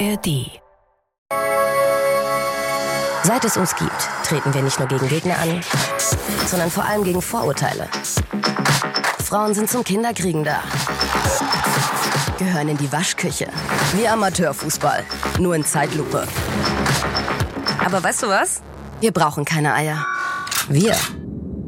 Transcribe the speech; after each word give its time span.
ARD. 0.00 0.60
Seit 3.22 3.44
es 3.44 3.56
uns 3.56 3.76
gibt, 3.76 3.92
treten 4.26 4.52
wir 4.52 4.62
nicht 4.62 4.78
nur 4.78 4.88
gegen 4.88 5.08
Gegner 5.08 5.38
an, 5.38 5.60
sondern 6.46 6.70
vor 6.70 6.84
allem 6.84 7.04
gegen 7.04 7.22
Vorurteile. 7.22 7.88
Frauen 9.22 9.54
sind 9.54 9.70
zum 9.70 9.84
Kinderkriegen 9.84 10.42
da. 10.44 10.62
Gehören 12.38 12.68
in 12.68 12.76
die 12.76 12.90
Waschküche. 12.90 13.46
Wie 13.94 14.08
Amateurfußball. 14.08 15.04
Nur 15.38 15.54
in 15.54 15.64
Zeitlupe. 15.64 16.26
Aber 17.84 18.02
weißt 18.02 18.24
du 18.24 18.28
was? 18.28 18.62
Wir 19.00 19.12
brauchen 19.12 19.44
keine 19.44 19.74
Eier. 19.74 20.04
Wir. 20.68 20.96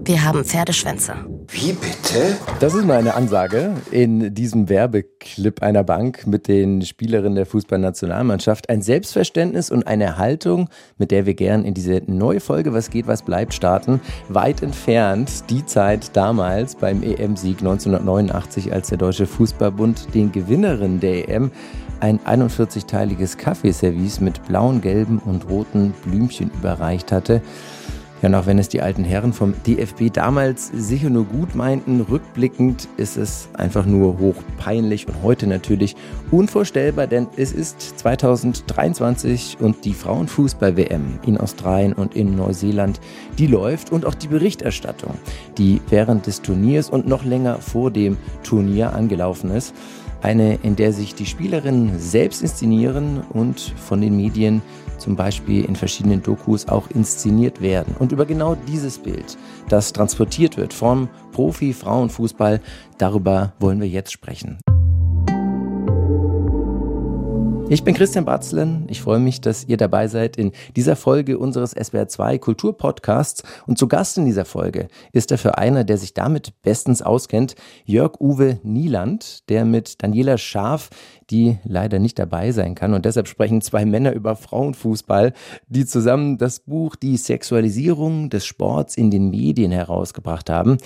Wir 0.04 0.24
haben 0.24 0.44
Pferdeschwänze. 0.44 1.35
Wie 1.58 1.72
bitte? 1.72 2.36
Das 2.60 2.74
ist 2.74 2.84
mal 2.84 2.98
eine 2.98 3.14
Ansage 3.14 3.72
in 3.90 4.34
diesem 4.34 4.68
Werbeclip 4.68 5.62
einer 5.62 5.84
Bank 5.84 6.26
mit 6.26 6.48
den 6.48 6.82
Spielerinnen 6.82 7.34
der 7.34 7.46
Fußballnationalmannschaft. 7.46 8.68
Ein 8.68 8.82
Selbstverständnis 8.82 9.70
und 9.70 9.86
eine 9.86 10.18
Haltung, 10.18 10.68
mit 10.98 11.10
der 11.10 11.24
wir 11.24 11.32
gern 11.32 11.64
in 11.64 11.72
diese 11.72 12.02
neue 12.08 12.40
Folge 12.40 12.74
Was 12.74 12.90
geht, 12.90 13.06
was 13.06 13.22
bleibt 13.22 13.54
starten. 13.54 14.02
Weit 14.28 14.62
entfernt 14.62 15.48
die 15.48 15.64
Zeit 15.64 16.14
damals 16.14 16.74
beim 16.74 17.02
EM-Sieg 17.02 17.60
1989, 17.60 18.74
als 18.74 18.90
der 18.90 18.98
Deutsche 18.98 19.26
Fußballbund 19.26 20.14
den 20.14 20.32
Gewinnerinnen 20.32 21.00
der 21.00 21.26
EM 21.26 21.52
ein 22.00 22.20
41-teiliges 22.20 23.38
Kaffeeservice 23.38 24.20
mit 24.20 24.44
blauen, 24.46 24.82
gelben 24.82 25.20
und 25.24 25.48
roten 25.48 25.94
Blümchen 26.04 26.50
überreicht 26.50 27.12
hatte. 27.12 27.40
Ja, 28.22 28.30
und 28.30 28.34
auch 28.34 28.46
wenn 28.46 28.58
es 28.58 28.70
die 28.70 28.80
alten 28.80 29.04
Herren 29.04 29.34
vom 29.34 29.52
DFB 29.66 30.10
damals 30.10 30.68
sicher 30.68 31.10
nur 31.10 31.24
gut 31.24 31.54
meinten, 31.54 32.00
rückblickend 32.00 32.88
ist 32.96 33.18
es 33.18 33.48
einfach 33.52 33.84
nur 33.84 34.18
hoch 34.18 34.36
peinlich 34.56 35.06
und 35.06 35.22
heute 35.22 35.46
natürlich 35.46 35.96
unvorstellbar, 36.30 37.08
denn 37.08 37.26
es 37.36 37.52
ist 37.52 37.98
2023 37.98 39.58
und 39.60 39.84
die 39.84 39.92
Frauenfußball-WM 39.92 41.18
in 41.26 41.36
Australien 41.36 41.92
und 41.92 42.16
in 42.16 42.34
Neuseeland, 42.36 43.00
die 43.36 43.48
läuft 43.48 43.92
und 43.92 44.06
auch 44.06 44.14
die 44.14 44.28
Berichterstattung, 44.28 45.14
die 45.58 45.82
während 45.90 46.26
des 46.26 46.40
Turniers 46.40 46.88
und 46.88 47.06
noch 47.06 47.22
länger 47.22 47.58
vor 47.60 47.90
dem 47.90 48.16
Turnier 48.42 48.94
angelaufen 48.94 49.50
ist. 49.50 49.74
Eine, 50.22 50.58
in 50.62 50.74
der 50.74 50.94
sich 50.94 51.14
die 51.14 51.26
Spielerinnen 51.26 51.98
selbst 51.98 52.40
inszenieren 52.40 53.20
und 53.28 53.60
von 53.60 54.00
den 54.00 54.16
Medien 54.16 54.62
zum 55.06 55.14
Beispiel 55.14 55.64
in 55.64 55.76
verschiedenen 55.76 56.20
Dokus 56.20 56.66
auch 56.66 56.90
inszeniert 56.90 57.60
werden. 57.60 57.94
Und 58.00 58.10
über 58.10 58.26
genau 58.26 58.56
dieses 58.66 58.98
Bild, 58.98 59.38
das 59.68 59.92
transportiert 59.92 60.56
wird 60.56 60.74
vom 60.74 61.08
Profi-Frauenfußball, 61.30 62.60
darüber 62.98 63.52
wollen 63.60 63.80
wir 63.80 63.88
jetzt 63.88 64.10
sprechen. 64.10 64.58
Ich 67.68 67.82
bin 67.82 67.96
Christian 67.96 68.24
Batzlen. 68.24 68.86
Ich 68.88 69.00
freue 69.00 69.18
mich, 69.18 69.40
dass 69.40 69.64
ihr 69.64 69.76
dabei 69.76 70.06
seid 70.06 70.36
in 70.36 70.52
dieser 70.76 70.94
Folge 70.94 71.36
unseres 71.36 71.76
SWR2 71.76 72.38
Kulturpodcasts. 72.38 73.42
Und 73.66 73.76
zu 73.76 73.88
Gast 73.88 74.18
in 74.18 74.24
dieser 74.24 74.44
Folge 74.44 74.86
ist 75.10 75.32
dafür 75.32 75.58
einer, 75.58 75.82
der 75.82 75.98
sich 75.98 76.14
damit 76.14 76.62
bestens 76.62 77.02
auskennt, 77.02 77.56
Jörg-Uwe 77.84 78.60
Nieland, 78.62 79.48
der 79.48 79.64
mit 79.64 80.00
Daniela 80.00 80.38
Scharf, 80.38 80.90
die 81.28 81.58
leider 81.64 81.98
nicht 81.98 82.20
dabei 82.20 82.52
sein 82.52 82.76
kann. 82.76 82.94
Und 82.94 83.04
deshalb 83.04 83.26
sprechen 83.26 83.60
zwei 83.60 83.84
Männer 83.84 84.12
über 84.12 84.36
Frauenfußball, 84.36 85.32
die 85.66 85.86
zusammen 85.86 86.38
das 86.38 86.60
Buch 86.60 86.94
Die 86.94 87.16
Sexualisierung 87.16 88.30
des 88.30 88.46
Sports 88.46 88.96
in 88.96 89.10
den 89.10 89.28
Medien 89.28 89.72
herausgebracht 89.72 90.50
haben. 90.50 90.78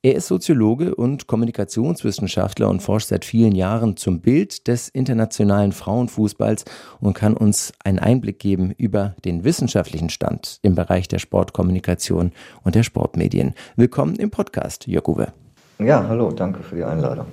Er 0.00 0.14
ist 0.14 0.28
Soziologe 0.28 0.94
und 0.94 1.26
Kommunikationswissenschaftler 1.26 2.68
und 2.68 2.82
forscht 2.82 3.08
seit 3.08 3.24
vielen 3.24 3.56
Jahren 3.56 3.96
zum 3.96 4.20
Bild 4.20 4.68
des 4.68 4.88
internationalen 4.88 5.72
Frauenfußballs 5.72 6.66
und 7.00 7.14
kann 7.14 7.36
uns 7.36 7.72
einen 7.82 7.98
Einblick 7.98 8.38
geben 8.38 8.70
über 8.78 9.16
den 9.24 9.42
wissenschaftlichen 9.42 10.08
Stand 10.08 10.60
im 10.62 10.76
Bereich 10.76 11.08
der 11.08 11.18
Sportkommunikation 11.18 12.30
und 12.62 12.76
der 12.76 12.84
Sportmedien. 12.84 13.54
Willkommen 13.74 14.14
im 14.14 14.30
Podcast, 14.30 14.86
Jörg 14.86 15.08
Uwe. 15.08 15.32
Ja, 15.80 16.06
hallo, 16.06 16.30
danke 16.30 16.62
für 16.62 16.76
die 16.76 16.84
Einladung. 16.84 17.26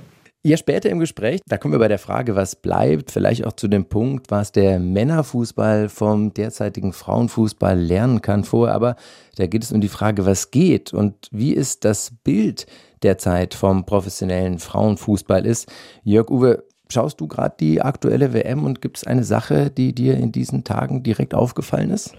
Ja, 0.47 0.57
später 0.57 0.91
im 0.91 0.99
Gespräch, 0.99 1.41
da 1.47 1.57
kommen 1.57 1.73
wir 1.73 1.79
bei 1.79 1.87
der 1.87 1.97
Frage, 1.97 2.35
was 2.35 2.55
bleibt, 2.55 3.09
vielleicht 3.09 3.47
auch 3.47 3.53
zu 3.53 3.67
dem 3.67 3.85
Punkt, 3.85 4.29
was 4.29 4.51
der 4.51 4.77
Männerfußball 4.77 5.89
vom 5.89 6.35
derzeitigen 6.35 6.93
Frauenfußball 6.93 7.75
lernen 7.75 8.21
kann 8.21 8.43
vorher. 8.43 8.75
Aber 8.75 8.95
da 9.37 9.47
geht 9.47 9.63
es 9.63 9.71
um 9.71 9.81
die 9.81 9.87
Frage, 9.87 10.27
was 10.27 10.51
geht 10.51 10.93
und 10.93 11.29
wie 11.31 11.51
ist 11.51 11.83
das 11.83 12.11
Bild 12.23 12.67
derzeit 13.01 13.55
vom 13.55 13.87
professionellen 13.87 14.59
Frauenfußball 14.59 15.47
ist. 15.47 15.67
Jörg 16.03 16.29
Uwe, 16.29 16.63
schaust 16.89 17.19
du 17.21 17.27
gerade 17.27 17.55
die 17.59 17.81
aktuelle 17.81 18.31
WM 18.31 18.65
und 18.65 18.83
gibt 18.83 18.97
es 18.97 19.03
eine 19.03 19.23
Sache, 19.23 19.71
die 19.71 19.95
dir 19.95 20.15
in 20.15 20.31
diesen 20.31 20.63
Tagen 20.63 21.01
direkt 21.01 21.33
aufgefallen 21.33 21.89
ist? 21.89 22.13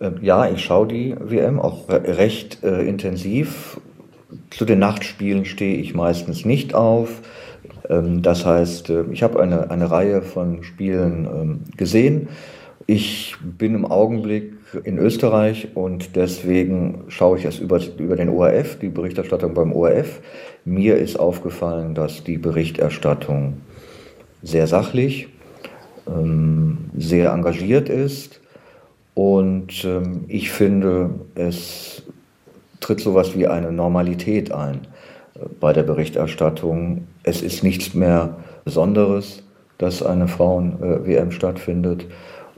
Ähm, 0.00 0.16
ja, 0.20 0.50
ich 0.50 0.64
schaue 0.64 0.88
die 0.88 1.14
WM 1.16 1.60
auch 1.60 1.88
recht 1.88 2.64
äh, 2.64 2.82
intensiv. 2.82 3.80
Zu 4.50 4.64
den 4.64 4.78
Nachtspielen 4.78 5.44
stehe 5.44 5.76
ich 5.76 5.94
meistens 5.94 6.44
nicht 6.44 6.74
auf. 6.74 7.20
Ähm, 7.88 8.22
das 8.22 8.44
heißt, 8.46 8.90
äh, 8.90 9.04
ich 9.10 9.22
habe 9.22 9.40
eine, 9.40 9.70
eine 9.70 9.90
Reihe 9.90 10.22
von 10.22 10.62
Spielen 10.62 11.26
ähm, 11.26 11.60
gesehen. 11.76 12.28
Ich 12.86 13.36
bin 13.42 13.74
im 13.74 13.84
Augenblick 13.84 14.54
in 14.84 14.98
Österreich 14.98 15.68
und 15.74 16.16
deswegen 16.16 17.04
schaue 17.08 17.38
ich 17.38 17.44
es 17.44 17.58
über, 17.58 17.80
über 17.98 18.16
den 18.16 18.28
ORF, 18.28 18.78
die 18.78 18.88
Berichterstattung 18.88 19.54
beim 19.54 19.72
ORF. 19.72 20.20
Mir 20.64 20.96
ist 20.96 21.18
aufgefallen, 21.18 21.94
dass 21.94 22.24
die 22.24 22.38
Berichterstattung 22.38 23.58
sehr 24.42 24.66
sachlich, 24.66 25.28
ähm, 26.08 26.90
sehr 26.96 27.30
engagiert 27.30 27.88
ist 27.88 28.40
und 29.14 29.86
ich 30.28 30.50
finde, 30.50 31.10
es 31.34 32.02
tritt 32.80 33.00
sowas 33.00 33.36
wie 33.36 33.46
eine 33.46 33.70
Normalität 33.70 34.52
ein 34.52 34.86
bei 35.60 35.72
der 35.72 35.82
Berichterstattung. 35.82 37.06
Es 37.22 37.42
ist 37.42 37.62
nichts 37.62 37.94
mehr 37.94 38.36
Besonderes, 38.64 39.42
dass 39.78 40.02
eine 40.02 40.28
Frauen-WM 40.28 41.30
stattfindet. 41.30 42.06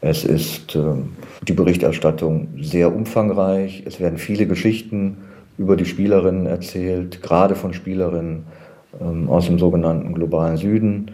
Es 0.00 0.24
ist 0.24 0.76
ähm, 0.76 1.12
die 1.48 1.52
Berichterstattung 1.52 2.48
sehr 2.60 2.94
umfangreich. 2.94 3.82
Es 3.86 4.00
werden 4.00 4.18
viele 4.18 4.46
Geschichten 4.46 5.18
über 5.56 5.76
die 5.76 5.86
Spielerinnen 5.86 6.46
erzählt, 6.46 7.22
gerade 7.22 7.54
von 7.54 7.72
Spielerinnen 7.72 8.44
ähm, 9.00 9.28
aus 9.28 9.46
dem 9.46 9.58
sogenannten 9.58 10.12
globalen 10.12 10.56
Süden, 10.56 11.12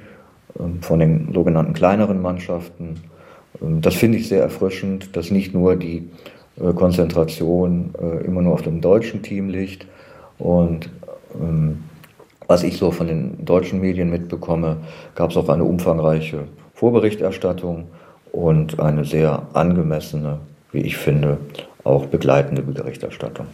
ähm, 0.58 0.82
von 0.82 0.98
den 0.98 1.32
sogenannten 1.32 1.72
kleineren 1.72 2.20
Mannschaften. 2.20 2.96
Das 3.60 3.94
finde 3.94 4.18
ich 4.18 4.28
sehr 4.28 4.42
erfrischend, 4.42 5.16
dass 5.16 5.30
nicht 5.30 5.52
nur 5.54 5.76
die 5.76 6.08
äh, 6.60 6.72
Konzentration 6.72 7.90
äh, 8.00 8.24
immer 8.24 8.42
nur 8.42 8.54
auf 8.54 8.62
dem 8.62 8.80
deutschen 8.80 9.22
Team 9.22 9.48
liegt 9.48 9.86
und 10.38 10.90
was 12.50 12.64
ich 12.64 12.78
so 12.78 12.90
von 12.90 13.06
den 13.06 13.44
deutschen 13.44 13.80
Medien 13.80 14.10
mitbekomme, 14.10 14.78
gab 15.14 15.30
es 15.30 15.36
auch 15.36 15.48
eine 15.48 15.62
umfangreiche 15.62 16.48
Vorberichterstattung 16.74 17.84
und 18.32 18.80
eine 18.80 19.04
sehr 19.04 19.46
angemessene, 19.52 20.40
wie 20.72 20.80
ich 20.80 20.96
finde, 20.96 21.38
auch 21.84 22.06
begleitende 22.06 22.62
Berichterstattung. 22.62 23.46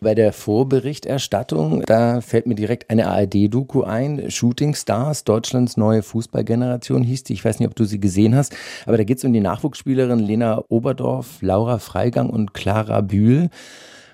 Bei 0.00 0.14
der 0.14 0.32
Vorberichterstattung, 0.32 1.82
da 1.84 2.22
fällt 2.22 2.46
mir 2.46 2.54
direkt 2.54 2.88
eine 2.88 3.06
ARD-Doku 3.06 3.82
ein. 3.82 4.30
Shooting 4.30 4.74
Stars, 4.74 5.24
Deutschlands 5.24 5.76
neue 5.76 6.02
Fußballgeneration 6.02 7.02
hieß 7.02 7.24
die. 7.24 7.34
Ich 7.34 7.44
weiß 7.44 7.60
nicht, 7.60 7.68
ob 7.68 7.76
du 7.76 7.84
sie 7.84 8.00
gesehen 8.00 8.34
hast, 8.34 8.56
aber 8.86 8.96
da 8.96 9.04
geht 9.04 9.18
es 9.18 9.24
um 9.24 9.34
die 9.34 9.40
Nachwuchsspielerinnen 9.40 10.24
Lena 10.24 10.62
Oberdorf, 10.68 11.42
Laura 11.42 11.80
Freigang 11.80 12.30
und 12.30 12.54
Clara 12.54 13.02
Bühl. 13.02 13.50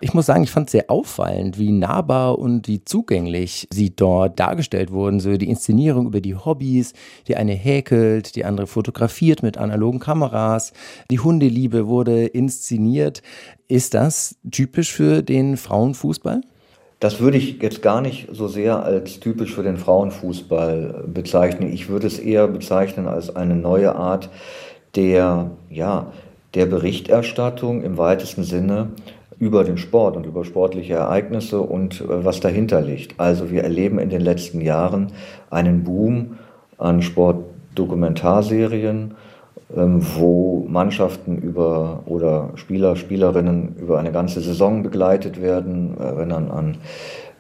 Ich 0.04 0.14
muss 0.14 0.26
sagen, 0.26 0.42
ich 0.42 0.50
fand 0.50 0.66
es 0.66 0.72
sehr 0.72 0.90
auffallend, 0.90 1.60
wie 1.60 1.70
nahbar 1.70 2.40
und 2.40 2.66
wie 2.66 2.84
zugänglich 2.84 3.68
sie 3.72 3.94
dort 3.94 4.40
dargestellt 4.40 4.90
wurden. 4.90 5.20
So 5.20 5.36
die 5.36 5.48
Inszenierung 5.48 6.06
über 6.06 6.20
die 6.20 6.34
Hobbys, 6.34 6.92
die 7.28 7.36
eine 7.36 7.52
häkelt, 7.52 8.34
die 8.34 8.44
andere 8.44 8.66
fotografiert 8.66 9.44
mit 9.44 9.58
analogen 9.58 10.00
Kameras. 10.00 10.72
Die 11.08 11.20
Hundeliebe 11.20 11.86
wurde 11.86 12.26
inszeniert. 12.26 13.22
Ist 13.68 13.94
das 13.94 14.34
typisch 14.50 14.92
für 14.92 15.22
den 15.22 15.56
Frauenfußball? 15.56 16.40
Das 16.98 17.20
würde 17.20 17.38
ich 17.38 17.62
jetzt 17.62 17.80
gar 17.80 18.00
nicht 18.00 18.26
so 18.32 18.48
sehr 18.48 18.82
als 18.82 19.20
typisch 19.20 19.54
für 19.54 19.62
den 19.62 19.76
Frauenfußball 19.76 21.04
bezeichnen. 21.06 21.72
Ich 21.72 21.88
würde 21.88 22.08
es 22.08 22.18
eher 22.18 22.48
bezeichnen 22.48 23.06
als 23.06 23.36
eine 23.36 23.54
neue 23.54 23.94
Art 23.94 24.30
der, 24.96 25.52
ja, 25.70 26.12
der 26.54 26.66
Berichterstattung 26.66 27.84
im 27.84 27.98
weitesten 27.98 28.42
Sinne 28.42 28.90
über 29.42 29.64
den 29.64 29.76
Sport 29.76 30.16
und 30.16 30.24
über 30.24 30.44
sportliche 30.44 30.94
Ereignisse 30.94 31.60
und 31.60 32.00
äh, 32.00 32.24
was 32.24 32.38
dahinter 32.38 32.80
liegt. 32.80 33.18
Also 33.18 33.50
wir 33.50 33.64
erleben 33.64 33.98
in 33.98 34.08
den 34.08 34.20
letzten 34.20 34.60
Jahren 34.60 35.08
einen 35.50 35.82
Boom 35.82 36.38
an 36.78 37.02
Sportdokumentarserien, 37.02 39.14
ähm, 39.76 40.00
wo 40.14 40.64
Mannschaften 40.68 41.38
über 41.38 42.04
oder 42.06 42.50
Spieler, 42.54 42.94
Spielerinnen 42.94 43.74
über 43.80 43.98
eine 43.98 44.12
ganze 44.12 44.40
Saison 44.40 44.84
begleitet 44.84 45.42
werden, 45.42 45.96
erinnern 45.98 46.48
an 46.48 46.76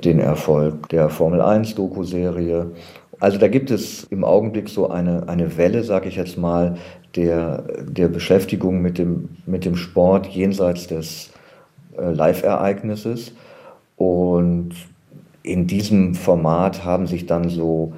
den 0.02 0.18
Erfolg 0.18 0.88
der 0.88 1.08
Formel 1.08 1.40
1 1.40 1.76
Doku-Serie 1.76 2.72
Also 3.20 3.38
da 3.38 3.46
gibt 3.46 3.70
es 3.70 4.02
im 4.10 4.24
Augenblick 4.24 4.68
so 4.68 4.90
eine, 4.90 5.28
eine 5.28 5.56
Welle, 5.56 5.84
sage 5.84 6.08
ich 6.08 6.16
jetzt 6.16 6.36
mal, 6.36 6.74
der, 7.14 7.62
der 7.86 8.08
Beschäftigung 8.08 8.82
mit 8.82 8.98
dem, 8.98 9.28
mit 9.46 9.64
dem 9.64 9.76
Sport 9.76 10.26
jenseits 10.26 10.88
des 10.88 11.30
Live-Ereignisses. 11.96 13.32
Und 13.96 14.70
in 15.42 15.66
diesem 15.66 16.14
Format 16.14 16.84
haben 16.84 17.06
sich 17.06 17.26
dann 17.26 17.48
so 17.48 17.92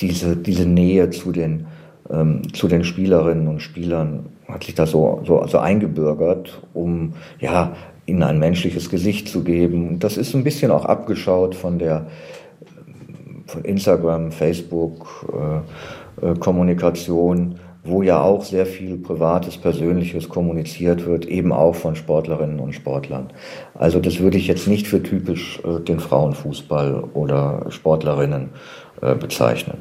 diese, 0.00 0.36
diese 0.36 0.66
Nähe 0.66 1.10
zu 1.10 1.32
den, 1.32 1.66
ähm, 2.10 2.52
zu 2.52 2.68
den 2.68 2.84
Spielerinnen 2.84 3.48
und 3.48 3.60
Spielern, 3.60 4.26
hat 4.48 4.64
sich 4.64 4.74
da 4.74 4.86
so, 4.86 5.22
so, 5.24 5.46
so 5.46 5.58
eingebürgert, 5.58 6.60
um 6.74 7.14
ja, 7.40 7.74
ihnen 8.06 8.22
ein 8.22 8.38
menschliches 8.38 8.90
Gesicht 8.90 9.28
zu 9.28 9.44
geben. 9.44 9.98
Das 9.98 10.16
ist 10.16 10.34
ein 10.34 10.44
bisschen 10.44 10.70
auch 10.70 10.84
abgeschaut 10.84 11.54
von 11.54 11.78
der 11.78 12.06
von 13.46 13.64
Instagram, 13.64 14.32
Facebook, 14.32 15.26
äh, 16.22 16.26
äh, 16.26 16.34
Kommunikation, 16.38 17.56
wo 17.84 18.02
ja 18.02 18.22
auch 18.22 18.44
sehr 18.44 18.66
viel 18.66 18.96
Privates, 18.96 19.56
Persönliches 19.56 20.28
kommuniziert 20.28 21.04
wird, 21.04 21.26
eben 21.26 21.52
auch 21.52 21.74
von 21.74 21.96
Sportlerinnen 21.96 22.60
und 22.60 22.74
Sportlern. 22.74 23.30
Also 23.74 23.98
das 23.98 24.20
würde 24.20 24.38
ich 24.38 24.46
jetzt 24.46 24.68
nicht 24.68 24.86
für 24.86 25.02
typisch 25.02 25.60
äh, 25.64 25.80
den 25.80 25.98
Frauenfußball 25.98 27.04
oder 27.14 27.66
Sportlerinnen 27.70 28.50
äh, 29.00 29.14
bezeichnen. 29.14 29.78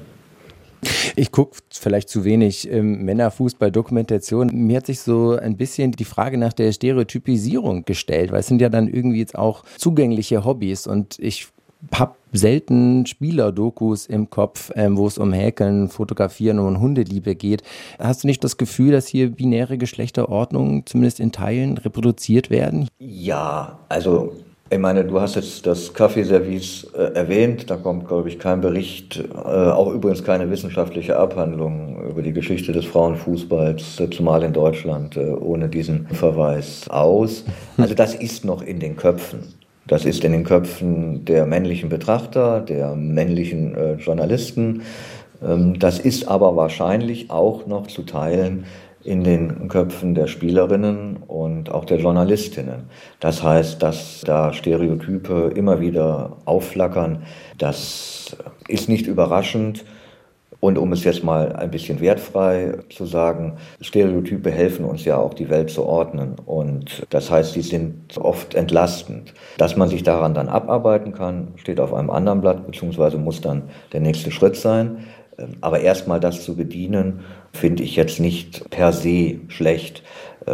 Ich 1.16 1.32
gucke 1.32 1.58
vielleicht 1.70 2.10
zu 2.10 2.26
wenig 2.26 2.68
ähm, 2.72 3.06
Männerfußball-Dokumentation. 3.06 4.50
Mir 4.52 4.78
hat 4.78 4.88
sich 4.88 5.02
so 5.02 5.38
ein 5.38 5.56
bisschen 5.56 5.92
die 5.92 6.06
Frage 6.06 6.40
nach 6.40 6.54
der 6.54 6.72
Stereotypisierung 6.72 7.86
gestellt, 7.86 8.32
weil 8.32 8.40
es 8.40 8.48
sind 8.48 8.62
ja 8.62 8.70
dann 8.70 8.88
irgendwie 8.88 9.20
jetzt 9.20 9.38
auch 9.38 9.64
zugängliche 9.78 10.44
Hobbys 10.44 10.88
und 10.88 11.20
ich 11.20 11.50
habe 11.94 12.16
selten 12.32 13.06
Spielerdokus 13.06 14.06
im 14.06 14.30
Kopf, 14.30 14.72
ähm, 14.76 14.98
wo 14.98 15.08
es 15.08 15.18
um 15.18 15.34
Häkeln, 15.34 15.90
Fotografieren 15.90 16.60
und 16.60 16.80
Hundeliebe 16.80 17.36
geht. 17.36 17.64
Hast 18.00 18.24
du 18.24 18.28
nicht 18.28 18.44
das 18.44 18.58
Gefühl, 18.58 18.92
dass 18.92 19.08
hier 19.08 19.32
binäre 19.32 19.78
Geschlechterordnungen 19.78 20.86
zumindest 20.86 21.20
in 21.20 21.32
Teilen 21.32 21.78
reproduziert 21.78 22.50
werden? 22.50 22.88
Ja, 23.00 23.80
also 23.90 24.34
ich 24.74 24.80
meine, 24.80 25.04
du 25.04 25.20
hast 25.20 25.36
jetzt 25.36 25.68
das 25.68 25.94
Kaffeeservice 25.94 26.88
äh, 26.94 27.14
erwähnt, 27.14 27.70
da 27.70 27.76
kommt, 27.76 28.08
glaube 28.08 28.30
ich, 28.30 28.40
kein 28.40 28.62
Bericht, 28.62 29.22
äh, 29.36 29.38
auch 29.38 29.92
übrigens 29.94 30.24
keine 30.24 30.50
wissenschaftliche 30.50 31.18
Abhandlung 31.18 32.02
über 32.10 32.22
die 32.22 32.32
Geschichte 32.32 32.72
des 32.72 32.86
Frauenfußballs, 32.86 34.00
äh, 34.00 34.10
zumal 34.10 34.44
in 34.44 34.54
Deutschland, 34.54 35.18
äh, 35.18 35.32
ohne 35.32 35.68
diesen 35.68 36.08
Verweis 36.08 36.90
aus. 36.90 37.44
Also 37.76 37.96
das 37.96 38.16
ist 38.16 38.46
noch 38.46 38.62
in 38.62 38.80
den 38.80 38.96
Köpfen. 38.96 39.61
Das 39.88 40.06
ist 40.06 40.24
in 40.24 40.32
den 40.32 40.44
Köpfen 40.44 41.26
der 41.26 41.46
männlichen 41.46 41.90
Betrachter, 41.90 42.62
der 42.62 42.96
männlichen 42.96 43.76
äh, 43.76 43.94
Journalisten. 43.96 44.84
Ähm, 45.44 45.80
das 45.80 46.00
ist 46.00 46.28
aber 46.28 46.56
wahrscheinlich 46.56 47.30
auch 47.30 47.66
noch 47.68 47.88
zu 47.88 48.04
teilen 48.04 48.66
in 49.04 49.24
den 49.24 49.68
Köpfen 49.68 50.14
der 50.14 50.28
Spielerinnen 50.28 51.18
und 51.28 51.72
auch 51.72 51.86
der 51.86 52.00
Journalistinnen. 52.00 52.84
Das 53.20 53.42
heißt, 53.42 53.82
dass 53.82 54.22
da 54.22 54.54
Stereotype 54.54 55.52
immer 55.56 55.82
wieder 55.82 56.38
aufflackern, 56.46 57.24
das 57.58 58.36
ist 58.68 58.90
nicht 58.90 59.08
überraschend. 59.08 59.84
Und 60.62 60.78
um 60.78 60.94
es 60.94 61.04
jetzt 61.04 61.24
mal 61.24 61.54
ein 61.54 61.72
bisschen 61.72 62.00
wertfrei 62.00 62.78
zu 62.90 63.06
sagen, 63.06 63.58
Stereotype 63.82 64.52
helfen 64.52 64.86
uns 64.86 65.04
ja 65.04 65.18
auch, 65.18 65.34
die 65.34 65.50
Welt 65.50 65.72
zu 65.72 65.84
ordnen. 65.84 66.36
Und 66.46 67.04
das 67.10 67.32
heißt, 67.32 67.54
sie 67.54 67.64
sind 67.64 68.16
oft 68.20 68.54
entlastend. 68.54 69.34
Dass 69.58 69.76
man 69.76 69.90
sich 69.90 70.04
daran 70.04 70.36
dann 70.36 70.48
abarbeiten 70.48 71.14
kann, 71.14 71.48
steht 71.56 71.80
auf 71.80 71.94
einem 71.96 72.12
anderen 72.12 72.42
Blatt, 72.42 72.68
beziehungsweise 72.68 73.18
muss 73.18 73.42
dann 73.42 73.64
der 73.92 74.02
nächste 74.02 74.30
Schritt 74.30 74.56
sein. 74.56 75.08
Aber 75.62 75.80
erstmal 75.80 76.20
das 76.20 76.44
zu 76.44 76.56
bedienen, 76.56 77.22
finde 77.54 77.82
ich 77.82 77.96
jetzt 77.96 78.20
nicht 78.20 78.70
per 78.70 78.94
se 78.94 79.40
schlecht. 79.48 80.04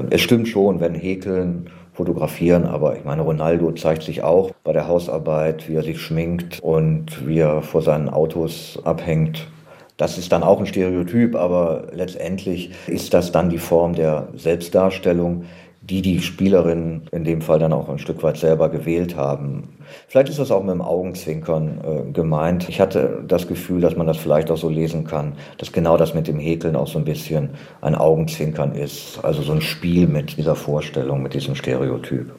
Es 0.09 0.21
stimmt 0.21 0.47
schon, 0.47 0.79
wenn 0.79 0.95
Häkeln 0.95 1.69
fotografieren, 1.91 2.65
aber 2.65 2.95
ich 2.95 3.03
meine, 3.03 3.23
Ronaldo 3.23 3.73
zeigt 3.73 4.03
sich 4.03 4.23
auch 4.23 4.51
bei 4.63 4.71
der 4.71 4.87
Hausarbeit, 4.87 5.67
wie 5.67 5.75
er 5.75 5.83
sich 5.83 5.99
schminkt 5.99 6.59
und 6.61 7.27
wie 7.27 7.39
er 7.39 7.61
vor 7.61 7.81
seinen 7.81 8.07
Autos 8.07 8.79
abhängt. 8.85 9.47
Das 9.97 10.19
ist 10.19 10.31
dann 10.31 10.43
auch 10.43 10.59
ein 10.59 10.67
Stereotyp, 10.67 11.35
aber 11.35 11.87
letztendlich 11.91 12.69
ist 12.85 13.13
das 13.13 13.31
dann 13.31 13.49
die 13.49 13.57
Form 13.57 13.95
der 13.95 14.27
Selbstdarstellung, 14.35 15.45
die 15.81 16.01
die 16.01 16.21
Spielerinnen 16.21 17.07
in 17.11 17.23
dem 17.23 17.41
Fall 17.41 17.59
dann 17.59 17.73
auch 17.73 17.89
ein 17.89 17.97
Stück 17.97 18.21
weit 18.21 18.37
selber 18.37 18.69
gewählt 18.69 19.15
haben. 19.15 19.69
Vielleicht 20.07 20.29
ist 20.29 20.37
das 20.37 20.51
auch 20.51 20.61
mit 20.61 20.73
dem 20.73 20.81
Augenzwinkern 20.81 21.81
äh, 21.81 22.11
gemeint. 22.11 22.67
Ich 22.67 22.81
hatte 22.81 23.23
das 23.27 23.47
Gefühl, 23.47 23.81
dass 23.81 23.95
man 23.95 24.05
das 24.05 24.17
vielleicht 24.17 24.51
auch 24.51 24.57
so 24.57 24.69
lesen 24.69 25.05
kann, 25.05 25.33
dass 25.57 25.71
genau 25.71 25.97
das 25.97 26.13
mit 26.13 26.27
dem 26.27 26.39
Häkeln 26.39 26.75
auch 26.75 26.87
so 26.87 26.99
ein 26.99 27.05
bisschen 27.05 27.51
ein 27.81 27.95
Augenzwinkern 27.95 28.75
ist. 28.75 29.19
Also 29.23 29.41
so 29.41 29.53
ein 29.53 29.61
Spiel 29.61 30.07
mit 30.07 30.37
dieser 30.37 30.55
Vorstellung, 30.55 31.23
mit 31.23 31.33
diesem 31.33 31.55
Stereotyp. 31.55 32.33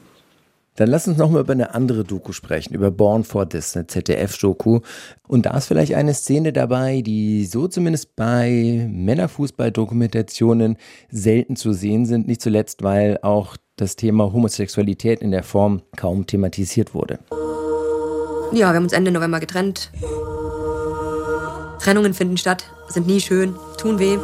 Dann 0.79 0.91
lass 0.91 1.09
uns 1.09 1.19
nochmal 1.19 1.41
über 1.41 1.55
eine 1.55 1.75
andere 1.75 2.05
Doku 2.05 2.31
sprechen, 2.33 2.73
über 2.73 2.93
Born 2.93 3.25
for 3.25 3.49
This, 3.49 3.77
eine 3.77 3.89
ZDF-Doku. 3.89 4.79
Und 5.27 5.47
da 5.47 5.57
ist 5.57 5.67
vielleicht 5.67 5.97
eine 5.97 6.15
Szene 6.15 6.53
dabei, 6.53 7.03
die 7.03 7.47
so 7.47 7.67
zumindest 7.67 8.15
bei 8.15 8.87
Männerfußball-Dokumentationen 8.89 10.77
selten 11.11 11.57
zu 11.57 11.73
sehen 11.73 12.07
sind. 12.07 12.29
Nicht 12.29 12.41
zuletzt, 12.41 12.85
weil 12.85 13.19
auch 13.23 13.57
das 13.75 13.97
Thema 13.97 14.33
Homosexualität 14.33 15.21
in 15.21 15.33
der 15.33 15.43
Form 15.43 15.83
kaum 15.97 16.27
thematisiert 16.27 16.95
wurde. 16.95 17.19
Ja, 18.53 18.69
wir 18.71 18.75
haben 18.77 18.85
uns 18.85 18.93
Ende 18.93 19.11
November 19.11 19.41
getrennt. 19.41 19.91
Trennungen 21.81 22.15
finden 22.15 22.37
statt, 22.37 22.71
sind 22.89 23.09
nie 23.09 23.21
schön, 23.21 23.57
tun 23.79 23.99
weh. 23.99 24.17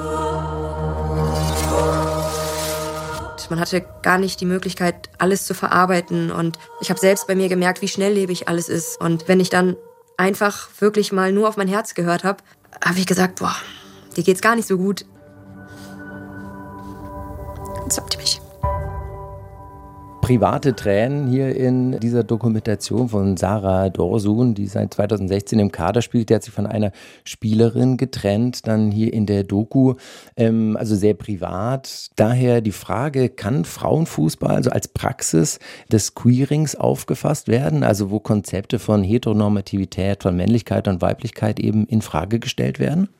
Man 3.50 3.61
hatte 3.61 3.85
gar 4.02 4.19
nicht 4.19 4.41
die 4.41 4.46
Möglichkeit, 4.46 5.11
alles 5.19 5.46
zu 5.46 5.55
verarbeiten. 5.55 6.31
Und 6.31 6.58
ich 6.81 6.91
habe 6.91 7.00
selbst 7.00 7.26
bei 7.26 7.35
mir 7.35 7.49
gemerkt, 7.49 7.82
wie 7.82 7.88
schnelllebig 7.88 8.49
alles 8.49 8.69
ist. 8.69 9.00
Und 9.00 9.29
wenn 9.29 9.41
ich 9.41 9.50
dann 9.50 9.76
einfach 10.17 10.69
wirklich 10.79 11.12
mal 11.12 11.32
nur 11.32 11.49
auf 11.49 11.56
mein 11.56 11.69
Herz 11.69 11.94
gehört 11.94 12.25
habe, 12.25 12.43
habe 12.85 12.99
ich 12.99 13.06
gesagt, 13.06 13.38
boah, 13.38 13.55
dir 14.17 14.25
geht's 14.25 14.41
gar 14.41 14.56
nicht 14.56 14.69
so 14.69 14.76
gut. 14.76 15.05
Jetzt 17.85 17.99
habt 17.99 18.14
ihr 18.14 18.20
private 20.25 20.75
Tränen 20.75 21.26
hier 21.26 21.55
in 21.55 22.00
dieser 22.00 22.25
Dokumentation 22.25 23.11
von 23.11 23.37
Sarah 23.37 23.91
Dorsun, 23.91 24.55
die 24.55 24.67
seit 24.67 24.94
2016 24.94 25.59
im 25.59 25.71
Kader 25.71 26.00
spielt. 26.00 26.31
Der 26.31 26.37
hat 26.37 26.44
sich 26.44 26.55
von 26.55 26.67
einer 26.67 26.93
Spielerin 27.25 27.99
getrennt, 27.99 28.67
dann 28.67 28.91
hier 28.91 29.12
in 29.12 29.26
der 29.26 29.45
Doku, 29.45 29.97
ähm, 30.38 30.78
also 30.78 30.97
sehr 30.97 31.12
privat. 31.12 32.09
Daher 32.16 32.62
die 32.62 32.73
Frage, 32.73 33.28
kann 33.28 33.66
Frauenfußball 33.66 34.57
also 34.57 34.71
als 34.71 34.88
Praxis 34.88 35.59
des 35.93 36.14
Queerings 36.14 36.75
aufgefasst 36.75 37.49
werden, 37.49 37.85
also 37.85 38.11
wo 38.11 38.19
Konzepte 38.19 38.78
von 38.78 39.02
Heteronormativität, 39.02 40.23
von 40.23 40.35
Männlichkeit 40.35 40.88
und 40.88 41.02
Weiblichkeit 41.02 41.61
eben 41.61 41.85
in 41.85 42.00
Frage 42.00 42.38
gestellt 42.38 42.78
werden? 42.78 43.11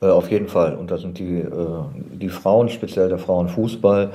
Äh, 0.00 0.06
auf 0.06 0.30
jeden 0.30 0.46
Fall. 0.46 0.76
Und 0.76 0.92
da 0.92 0.98
sind 0.98 1.18
die, 1.18 1.38
äh, 1.38 1.82
die 2.12 2.28
Frauen, 2.28 2.68
speziell 2.68 3.08
der 3.08 3.18
Frauenfußball, 3.18 4.12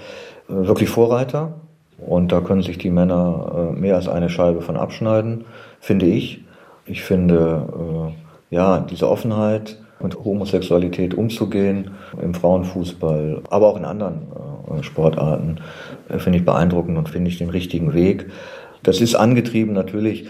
äh, 0.48 0.54
wirklich 0.54 0.88
Vorreiter. 0.88 1.67
Und 1.98 2.32
da 2.32 2.42
können 2.42 2.62
sich 2.62 2.78
die 2.78 2.92
Männer 2.92 3.72
äh, 3.76 3.80
mehr 3.80 3.96
als 3.96 4.08
eine 4.08 4.30
Scheibe 4.30 4.62
von 4.62 4.78
abschneiden, 4.78 5.46
finde 5.80 6.06
ich. 6.06 6.44
Ich 6.86 7.04
finde, 7.04 8.14
äh, 8.52 8.56
ja, 8.56 8.80
diese 8.80 9.10
Offenheit 9.10 9.78
mit 10.00 10.16
Homosexualität 10.24 11.16
umzugehen 11.16 11.92
im 12.22 12.34
Frauenfußball, 12.34 13.42
aber 13.50 13.68
auch 13.68 13.78
in 13.78 13.86
anderen 13.86 14.28
äh, 14.78 14.84
Sportarten, 14.84 15.60
finde 16.18 16.40
ich 16.40 16.46
beeindruckend 16.46 16.98
und 16.98 17.10
finde 17.10 17.30
ich 17.30 17.38
den 17.38 17.50
richtigen 17.50 17.94
Weg. 17.94 18.30
Das 18.84 19.02
ist 19.02 19.16
angetrieben 19.16 19.74
natürlich 19.74 20.30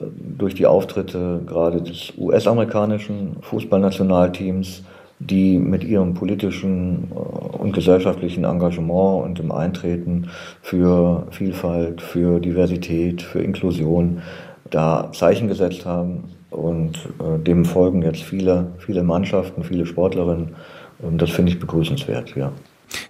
durch 0.00 0.54
die 0.54 0.66
Auftritte 0.66 1.40
gerade 1.46 1.82
des 1.82 2.12
US-amerikanischen 2.18 3.36
Fußballnationalteams, 3.42 4.82
die 5.30 5.58
mit 5.58 5.84
ihrem 5.84 6.14
politischen 6.14 7.10
äh, 7.10 7.14
und 7.14 7.72
gesellschaftlichen 7.72 8.44
Engagement 8.44 9.24
und 9.24 9.38
dem 9.38 9.52
Eintreten 9.52 10.28
für 10.62 11.26
Vielfalt, 11.30 12.00
für 12.00 12.40
Diversität, 12.40 13.22
für 13.22 13.40
Inklusion 13.40 14.22
da 14.70 15.10
Zeichen 15.12 15.48
gesetzt 15.48 15.86
haben. 15.86 16.24
Und 16.50 16.96
äh, 17.18 17.38
dem 17.38 17.64
folgen 17.64 18.02
jetzt 18.02 18.22
viele, 18.22 18.72
viele 18.78 19.02
Mannschaften, 19.02 19.64
viele 19.64 19.86
Sportlerinnen. 19.86 20.54
Und 21.00 21.20
das 21.20 21.30
finde 21.30 21.52
ich 21.52 21.58
begrüßenswert, 21.58 22.36
ja. 22.36 22.52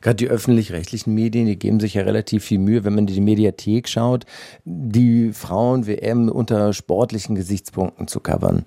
Gerade 0.00 0.16
die 0.16 0.28
öffentlich-rechtlichen 0.28 1.14
Medien, 1.14 1.46
die 1.46 1.58
geben 1.58 1.80
sich 1.80 1.94
ja 1.94 2.02
relativ 2.02 2.44
viel 2.44 2.58
Mühe, 2.58 2.84
wenn 2.84 2.94
man 2.94 3.06
in 3.06 3.14
die 3.14 3.20
Mediathek 3.20 3.88
schaut, 3.88 4.24
die 4.64 5.32
Frauen-WM 5.32 6.28
unter 6.28 6.72
sportlichen 6.72 7.34
Gesichtspunkten 7.34 8.08
zu 8.08 8.20
covern. 8.20 8.64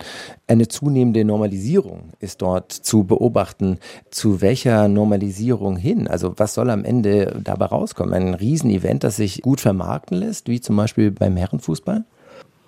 Eine 0.47 0.67
zunehmende 0.67 1.25
Normalisierung 1.25 2.11
ist 2.19 2.41
dort 2.41 2.71
zu 2.71 3.03
beobachten. 3.03 3.79
Zu 4.11 4.41
welcher 4.41 4.87
Normalisierung 4.87 5.77
hin? 5.77 6.07
Also 6.07 6.33
was 6.37 6.53
soll 6.53 6.69
am 6.69 6.85
Ende 6.85 7.39
dabei 7.43 7.65
rauskommen? 7.65 8.13
Ein 8.13 8.33
Riesenevent, 8.33 9.03
das 9.03 9.17
sich 9.17 9.41
gut 9.41 9.61
vermarkten 9.61 10.17
lässt, 10.17 10.47
wie 10.47 10.61
zum 10.61 10.75
Beispiel 10.75 11.11
beim 11.11 11.37
Herrenfußball? 11.37 12.05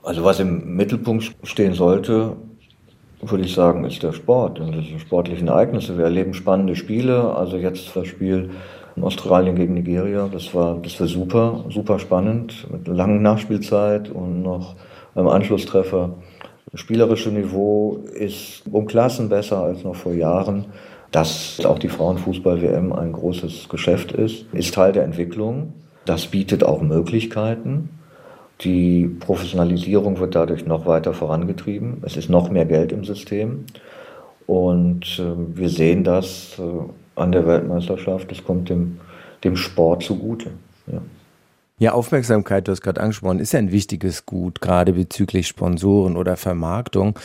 Also 0.03 0.23
was 0.23 0.39
im 0.39 0.75
Mittelpunkt 0.75 1.35
stehen 1.43 1.73
sollte, 1.73 2.37
würde 3.21 3.43
ich 3.43 3.53
sagen, 3.53 3.83
ist 3.83 4.01
der 4.01 4.13
Sport 4.13 4.59
und 4.59 4.71
die 4.71 4.99
sportlichen 4.99 5.47
Ereignisse. 5.47 5.97
Wir 5.97 6.05
erleben 6.05 6.33
spannende 6.33 6.75
Spiele. 6.75 7.35
Also 7.35 7.57
jetzt 7.57 7.95
das 7.95 8.07
Spiel 8.07 8.51
in 8.95 9.03
Australien 9.03 9.55
gegen 9.55 9.73
Nigeria, 9.73 10.27
das 10.31 10.53
war, 10.53 10.77
das 10.81 10.99
war 10.99 11.07
super, 11.07 11.65
super 11.69 11.99
spannend 11.99 12.67
mit 12.71 12.87
langen 12.87 13.21
Nachspielzeit 13.21 14.09
und 14.09 14.41
noch 14.41 14.75
einem 15.15 15.27
Anschlusstreffer. 15.27 16.15
Das 16.71 16.81
spielerische 16.81 17.29
Niveau 17.29 18.03
ist 18.13 18.63
um 18.71 18.85
Klassen 18.85 19.29
besser 19.29 19.63
als 19.63 19.83
noch 19.83 19.95
vor 19.95 20.13
Jahren. 20.13 20.65
Dass 21.11 21.59
auch 21.65 21.79
die 21.79 21.89
Frauenfußball-WM 21.89 22.93
ein 22.93 23.13
großes 23.13 23.67
Geschäft 23.67 24.11
ist, 24.11 24.45
ist 24.53 24.75
Teil 24.75 24.91
der 24.91 25.03
Entwicklung. 25.03 25.73
Das 26.05 26.27
bietet 26.27 26.63
auch 26.63 26.81
Möglichkeiten. 26.81 27.89
Die 28.61 29.07
Professionalisierung 29.19 30.19
wird 30.19 30.35
dadurch 30.35 30.65
noch 30.65 30.85
weiter 30.85 31.13
vorangetrieben. 31.13 32.01
Es 32.05 32.17
ist 32.17 32.29
noch 32.29 32.49
mehr 32.49 32.65
Geld 32.65 32.91
im 32.91 33.05
System. 33.05 33.65
Und 34.47 35.19
äh, 35.19 35.57
wir 35.57 35.69
sehen 35.69 36.03
das 36.03 36.59
äh, 36.59 37.19
an 37.19 37.31
der 37.31 37.45
Weltmeisterschaft. 37.47 38.31
Es 38.31 38.43
kommt 38.43 38.69
dem, 38.69 38.99
dem 39.43 39.55
Sport 39.55 40.03
zugute. 40.03 40.49
Ja. 40.91 41.01
Ja, 41.79 41.93
Aufmerksamkeit, 41.93 42.67
du 42.67 42.73
hast 42.73 42.81
gerade 42.81 42.99
angesprochen, 42.99 43.39
ist 43.39 43.53
ja 43.53 43.59
ein 43.59 43.71
wichtiges 43.71 44.25
Gut, 44.25 44.59
gerade 44.59 44.91
bezüglich 44.91 45.47
Sponsoren 45.47 46.17
oder 46.17 46.35
Vermarktung. 46.35 47.17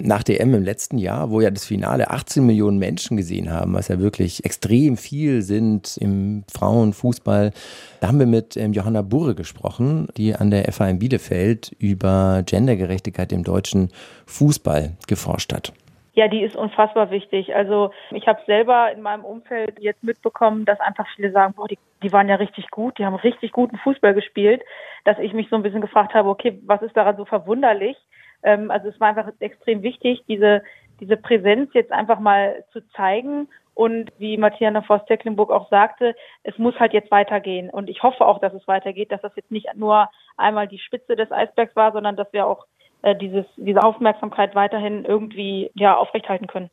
Nach 0.00 0.24
der 0.24 0.40
M 0.40 0.52
im 0.54 0.64
letzten 0.64 0.98
Jahr, 0.98 1.30
wo 1.30 1.40
ja 1.40 1.52
das 1.52 1.64
Finale 1.64 2.10
18 2.10 2.44
Millionen 2.44 2.78
Menschen 2.78 3.16
gesehen 3.16 3.52
haben, 3.52 3.74
was 3.74 3.86
ja 3.86 4.00
wirklich 4.00 4.44
extrem 4.44 4.96
viel 4.96 5.42
sind 5.42 5.96
im 5.98 6.42
Frauenfußball, 6.52 7.52
da 8.00 8.08
haben 8.08 8.18
wir 8.18 8.26
mit 8.26 8.56
ähm, 8.56 8.72
Johanna 8.72 9.02
Burre 9.02 9.36
gesprochen, 9.36 10.08
die 10.16 10.34
an 10.34 10.50
der 10.50 10.72
FA 10.72 10.88
in 10.88 10.98
Bielefeld 10.98 11.70
über 11.78 12.42
Gendergerechtigkeit 12.44 13.30
im 13.30 13.44
deutschen 13.44 13.90
Fußball 14.26 14.96
geforscht 15.06 15.52
hat. 15.52 15.72
Ja, 16.14 16.28
die 16.28 16.42
ist 16.42 16.56
unfassbar 16.56 17.10
wichtig. 17.10 17.54
Also 17.54 17.90
ich 18.10 18.28
habe 18.28 18.42
selber 18.46 18.92
in 18.92 19.00
meinem 19.00 19.24
Umfeld 19.24 19.78
jetzt 19.80 20.04
mitbekommen, 20.04 20.66
dass 20.66 20.78
einfach 20.80 21.06
viele 21.16 21.32
sagen, 21.32 21.54
boah, 21.54 21.66
die, 21.66 21.78
die 22.02 22.12
waren 22.12 22.28
ja 22.28 22.34
richtig 22.34 22.70
gut, 22.70 22.98
die 22.98 23.06
haben 23.06 23.14
richtig 23.14 23.52
guten 23.52 23.78
Fußball 23.78 24.12
gespielt, 24.12 24.62
dass 25.04 25.18
ich 25.18 25.32
mich 25.32 25.48
so 25.48 25.56
ein 25.56 25.62
bisschen 25.62 25.80
gefragt 25.80 26.12
habe, 26.12 26.28
okay, 26.28 26.60
was 26.66 26.82
ist 26.82 26.96
daran 26.96 27.16
so 27.16 27.24
verwunderlich? 27.24 27.96
Ähm, 28.42 28.70
also 28.70 28.88
es 28.88 29.00
war 29.00 29.08
einfach 29.08 29.32
extrem 29.40 29.82
wichtig, 29.82 30.22
diese, 30.28 30.62
diese 31.00 31.16
Präsenz 31.16 31.70
jetzt 31.72 31.92
einfach 31.92 32.20
mal 32.20 32.62
zu 32.72 32.86
zeigen. 32.90 33.48
Und 33.74 34.12
wie 34.18 34.36
Matthiana 34.36 34.82
Voss-Tecklenburg 34.82 35.50
auch 35.50 35.70
sagte, 35.70 36.14
es 36.42 36.58
muss 36.58 36.78
halt 36.78 36.92
jetzt 36.92 37.10
weitergehen. 37.10 37.70
Und 37.70 37.88
ich 37.88 38.02
hoffe 38.02 38.26
auch, 38.26 38.38
dass 38.38 38.52
es 38.52 38.68
weitergeht, 38.68 39.10
dass 39.10 39.22
das 39.22 39.34
jetzt 39.34 39.50
nicht 39.50 39.74
nur 39.76 40.10
einmal 40.36 40.68
die 40.68 40.78
Spitze 40.78 41.16
des 41.16 41.32
Eisbergs 41.32 41.74
war, 41.74 41.92
sondern 41.92 42.16
dass 42.16 42.30
wir 42.34 42.46
auch 42.46 42.66
äh, 43.02 43.16
dieses, 43.16 43.44
diese 43.56 43.82
Aufmerksamkeit 43.82 44.54
weiterhin 44.54 45.04
irgendwie 45.04 45.70
ja, 45.74 45.96
aufrechthalten 45.96 46.46
können. 46.46 46.70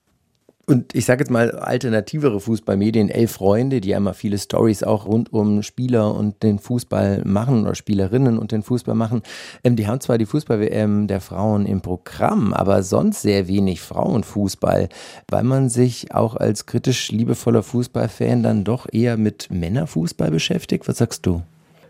Und 0.70 0.94
ich 0.94 1.06
sage 1.06 1.22
jetzt 1.22 1.32
mal 1.32 1.50
alternativere 1.50 2.40
Fußballmedien, 2.40 3.10
elf 3.10 3.32
Freunde, 3.32 3.82
die 3.82 3.90
ja 3.90 3.98
immer 3.98 4.14
viele 4.14 4.38
Stories 4.38 4.84
auch 4.84 5.08
rund 5.08 5.34
um 5.34 5.64
Spieler 5.64 6.14
und 6.14 6.44
den 6.44 6.60
Fußball 6.60 7.24
machen 7.26 7.64
oder 7.64 7.74
Spielerinnen 7.74 8.38
und 8.38 8.52
den 8.52 8.62
Fußball 8.62 8.94
machen. 8.94 9.24
Ähm, 9.64 9.76
die 9.76 9.88
haben 9.88 10.00
zwar 10.00 10.20
die 10.20 10.28
Fußball-WM 10.28 11.08
der 11.08 11.22
Frauen 11.22 11.66
im 11.66 11.82
Programm, 11.82 12.54
aber 12.54 12.84
sonst 12.84 13.24
sehr 13.24 13.48
wenig 13.48 13.82
Frauenfußball, 13.82 14.90
weil 15.28 15.44
man 15.44 15.70
sich 15.70 16.14
auch 16.14 16.36
als 16.36 16.68
kritisch 16.68 17.12
liebevoller 17.12 17.64
Fußballfan 17.64 18.44
dann 18.44 18.64
doch 18.64 18.86
eher 18.92 19.18
mit 19.18 19.50
Männerfußball 19.50 20.30
beschäftigt. 20.30 20.88
Was 20.88 21.00
sagst 21.00 21.26
du? 21.26 21.42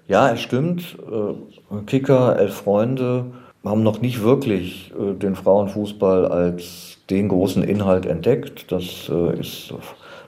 Ja, 0.07 0.31
es 0.31 0.39
stimmt. 0.39 0.97
Äh, 1.11 1.81
Kicker, 1.85 2.39
elf 2.39 2.53
Freunde 2.53 3.25
haben 3.63 3.83
noch 3.83 4.01
nicht 4.01 4.23
wirklich 4.23 4.93
äh, 4.99 5.13
den 5.13 5.35
Frauenfußball 5.35 6.25
als 6.25 6.97
den 7.09 7.29
großen 7.29 7.63
Inhalt 7.63 8.05
entdeckt. 8.05 8.71
Das 8.71 9.09
äh, 9.09 9.39
ist, 9.39 9.73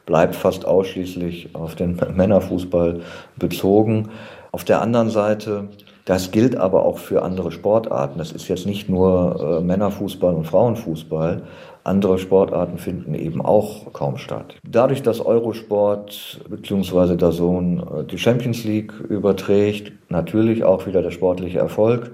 bleibt 0.05 0.35
fast 0.35 0.65
ausschließlich 0.65 1.55
auf 1.55 1.75
den 1.75 1.99
Männerfußball 2.15 3.01
bezogen. 3.37 4.09
Auf 4.51 4.65
der 4.65 4.81
anderen 4.81 5.09
Seite, 5.09 5.69
das 6.03 6.31
gilt 6.31 6.57
aber 6.57 6.83
auch 6.85 6.97
für 6.97 7.21
andere 7.21 7.51
Sportarten. 7.51 8.17
Das 8.17 8.33
ist 8.33 8.49
jetzt 8.49 8.65
nicht 8.65 8.89
nur 8.89 9.59
äh, 9.59 9.63
Männerfußball 9.63 10.33
und 10.33 10.45
Frauenfußball. 10.45 11.43
Andere 11.83 12.19
Sportarten 12.19 12.77
finden 12.77 13.15
eben 13.15 13.41
auch 13.41 13.91
kaum 13.93 14.17
statt. 14.17 14.55
Dadurch, 14.63 15.01
dass 15.01 15.19
Eurosport 15.19 16.41
bzw. 16.47 17.15
der 17.15 17.31
Sohn 17.31 18.05
die 18.11 18.19
Champions 18.19 18.65
League 18.65 18.93
überträgt, 19.09 19.91
natürlich 20.09 20.63
auch 20.63 20.85
wieder 20.85 21.01
der 21.01 21.09
sportliche 21.09 21.57
Erfolg 21.57 22.11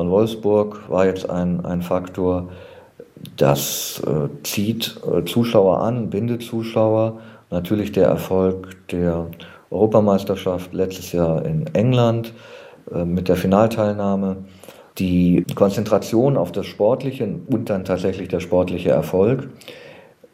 von 0.00 0.10
Wolfsburg 0.10 0.88
war 0.88 1.04
jetzt 1.04 1.28
ein, 1.28 1.62
ein 1.66 1.82
Faktor. 1.82 2.48
Das 3.36 4.02
äh, 4.06 4.30
zieht 4.44 4.98
äh, 5.06 5.26
Zuschauer 5.26 5.82
an, 5.82 6.08
bindet 6.08 6.42
Zuschauer. 6.42 7.18
Natürlich 7.50 7.92
der 7.92 8.06
Erfolg 8.06 8.78
der 8.88 9.26
Europameisterschaft 9.70 10.72
letztes 10.72 11.12
Jahr 11.12 11.44
in 11.44 11.66
England 11.74 12.32
äh, 12.90 13.04
mit 13.04 13.28
der 13.28 13.36
Finalteilnahme. 13.36 14.38
Die 14.96 15.44
Konzentration 15.54 16.38
auf 16.38 16.50
das 16.50 16.64
Sportliche 16.64 17.28
und 17.48 17.68
dann 17.68 17.84
tatsächlich 17.84 18.28
der 18.28 18.40
sportliche 18.40 18.88
Erfolg. 18.88 19.50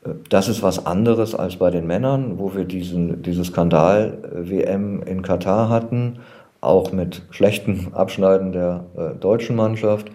Äh, 0.04 0.10
das 0.28 0.46
ist 0.46 0.62
was 0.62 0.86
anderes 0.86 1.34
als 1.34 1.56
bei 1.56 1.72
den 1.72 1.88
Männern, 1.88 2.38
wo 2.38 2.54
wir 2.54 2.66
diesen, 2.66 3.20
diese 3.22 3.44
Skandal-WM 3.44 5.02
in 5.02 5.22
Katar 5.22 5.68
hatten 5.70 6.20
auch 6.66 6.92
mit 6.92 7.22
schlechtem 7.30 7.94
Abschneiden 7.94 8.52
der 8.52 8.84
äh, 8.96 9.18
deutschen 9.18 9.56
Mannschaft. 9.56 10.10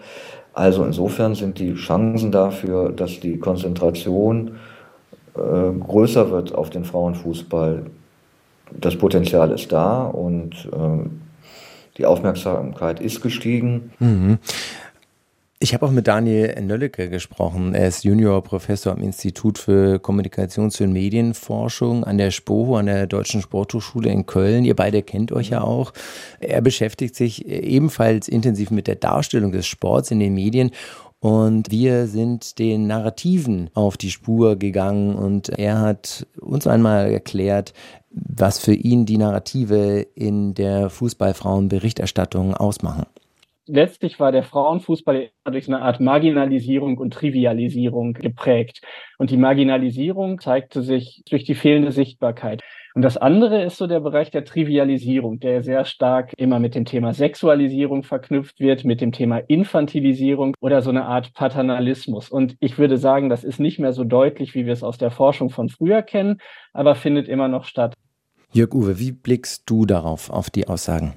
Also 0.54 0.84
insofern 0.84 1.34
sind 1.34 1.58
die 1.58 1.74
Chancen 1.74 2.30
dafür, 2.30 2.92
dass 2.92 3.20
die 3.20 3.38
Konzentration 3.38 4.56
äh, 5.34 5.38
größer 5.38 6.30
wird 6.30 6.54
auf 6.54 6.70
den 6.70 6.84
Frauenfußball, 6.84 7.86
das 8.78 8.96
Potenzial 8.96 9.50
ist 9.50 9.72
da 9.72 10.04
und 10.04 10.68
äh, 10.72 11.08
die 11.98 12.06
Aufmerksamkeit 12.06 13.00
ist 13.00 13.20
gestiegen. 13.20 13.92
Mhm. 13.98 14.38
Ich 15.62 15.74
habe 15.74 15.86
auch 15.86 15.92
mit 15.92 16.08
Daniel 16.08 16.60
Nöllecke 16.60 17.08
gesprochen. 17.08 17.72
Er 17.72 17.86
ist 17.86 18.02
Juniorprofessor 18.02 18.94
am 18.94 19.00
Institut 19.00 19.58
für 19.58 20.00
Kommunikations- 20.00 20.82
und 20.82 20.92
Medienforschung 20.92 22.02
an 22.02 22.18
der 22.18 22.32
SPOHO, 22.32 22.78
an 22.78 22.86
der 22.86 23.06
Deutschen 23.06 23.42
Sporthochschule 23.42 24.10
in 24.10 24.26
Köln. 24.26 24.64
Ihr 24.64 24.74
beide 24.74 25.04
kennt 25.04 25.30
euch 25.30 25.50
ja 25.50 25.60
auch. 25.60 25.92
Er 26.40 26.62
beschäftigt 26.62 27.14
sich 27.14 27.46
ebenfalls 27.46 28.26
intensiv 28.26 28.72
mit 28.72 28.88
der 28.88 28.96
Darstellung 28.96 29.52
des 29.52 29.68
Sports 29.68 30.10
in 30.10 30.18
den 30.18 30.34
Medien 30.34 30.72
und 31.20 31.70
wir 31.70 32.08
sind 32.08 32.58
den 32.58 32.88
Narrativen 32.88 33.70
auf 33.72 33.96
die 33.96 34.10
Spur 34.10 34.56
gegangen 34.56 35.14
und 35.14 35.48
er 35.48 35.80
hat 35.80 36.26
uns 36.40 36.66
einmal 36.66 37.12
erklärt, 37.12 37.72
was 38.10 38.58
für 38.58 38.74
ihn 38.74 39.06
die 39.06 39.16
Narrative 39.16 40.08
in 40.16 40.54
der 40.54 40.90
Fußballfrauenberichterstattung 40.90 42.54
ausmachen 42.54 43.06
letztlich 43.66 44.20
war 44.20 44.32
der 44.32 44.42
Frauenfußball 44.42 45.30
durch 45.44 45.68
eine 45.68 45.82
Art 45.82 46.00
Marginalisierung 46.00 46.98
und 46.98 47.12
Trivialisierung 47.12 48.14
geprägt. 48.14 48.82
Und 49.18 49.30
die 49.30 49.36
Marginalisierung 49.36 50.40
zeigte 50.40 50.82
sich 50.82 51.22
durch 51.30 51.44
die 51.44 51.54
fehlende 51.54 51.92
Sichtbarkeit. 51.92 52.62
Und 52.94 53.02
das 53.02 53.16
andere 53.16 53.62
ist 53.62 53.78
so 53.78 53.86
der 53.86 54.00
Bereich 54.00 54.30
der 54.30 54.44
Trivialisierung, 54.44 55.40
der 55.40 55.62
sehr 55.62 55.86
stark 55.86 56.34
immer 56.36 56.58
mit 56.58 56.74
dem 56.74 56.84
Thema 56.84 57.14
Sexualisierung 57.14 58.02
verknüpft 58.02 58.60
wird, 58.60 58.84
mit 58.84 59.00
dem 59.00 59.12
Thema 59.12 59.38
Infantilisierung 59.38 60.54
oder 60.60 60.82
so 60.82 60.90
eine 60.90 61.06
Art 61.06 61.32
Paternalismus. 61.32 62.28
Und 62.28 62.56
ich 62.60 62.76
würde 62.76 62.98
sagen, 62.98 63.30
das 63.30 63.44
ist 63.44 63.60
nicht 63.60 63.78
mehr 63.78 63.94
so 63.94 64.04
deutlich, 64.04 64.54
wie 64.54 64.66
wir 64.66 64.74
es 64.74 64.82
aus 64.82 64.98
der 64.98 65.10
Forschung 65.10 65.48
von 65.48 65.70
früher 65.70 66.02
kennen, 66.02 66.38
aber 66.74 66.94
findet 66.94 67.28
immer 67.28 67.48
noch 67.48 67.64
statt. 67.64 67.94
Jörg 68.52 68.74
Uwe, 68.74 68.98
wie 68.98 69.12
blickst 69.12 69.62
du 69.70 69.86
darauf, 69.86 70.28
auf 70.28 70.50
die 70.50 70.68
Aussagen? 70.68 71.14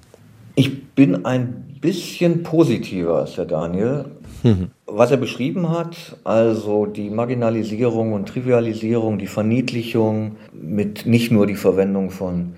Ich 0.56 0.94
bin 0.94 1.26
ein 1.26 1.78
bisschen 1.82 2.44
positiver 2.44 3.20
als 3.20 3.36
der 3.36 3.46
Daniel. 3.46 4.06
Mhm. 4.44 4.70
Was 4.88 5.12
er 5.12 5.18
beschrieben 5.18 5.70
hat, 5.70 6.18
also 6.24 6.86
die 6.86 7.10
Marginalisierung 7.10 8.14
und 8.14 8.30
Trivialisierung, 8.30 9.18
die 9.18 9.28
Verniedlichung 9.28 10.38
mit 10.54 11.06
nicht 11.06 11.32
nur 11.32 11.48
die 11.48 11.56
Verwendung 11.56 12.12
von, 12.12 12.54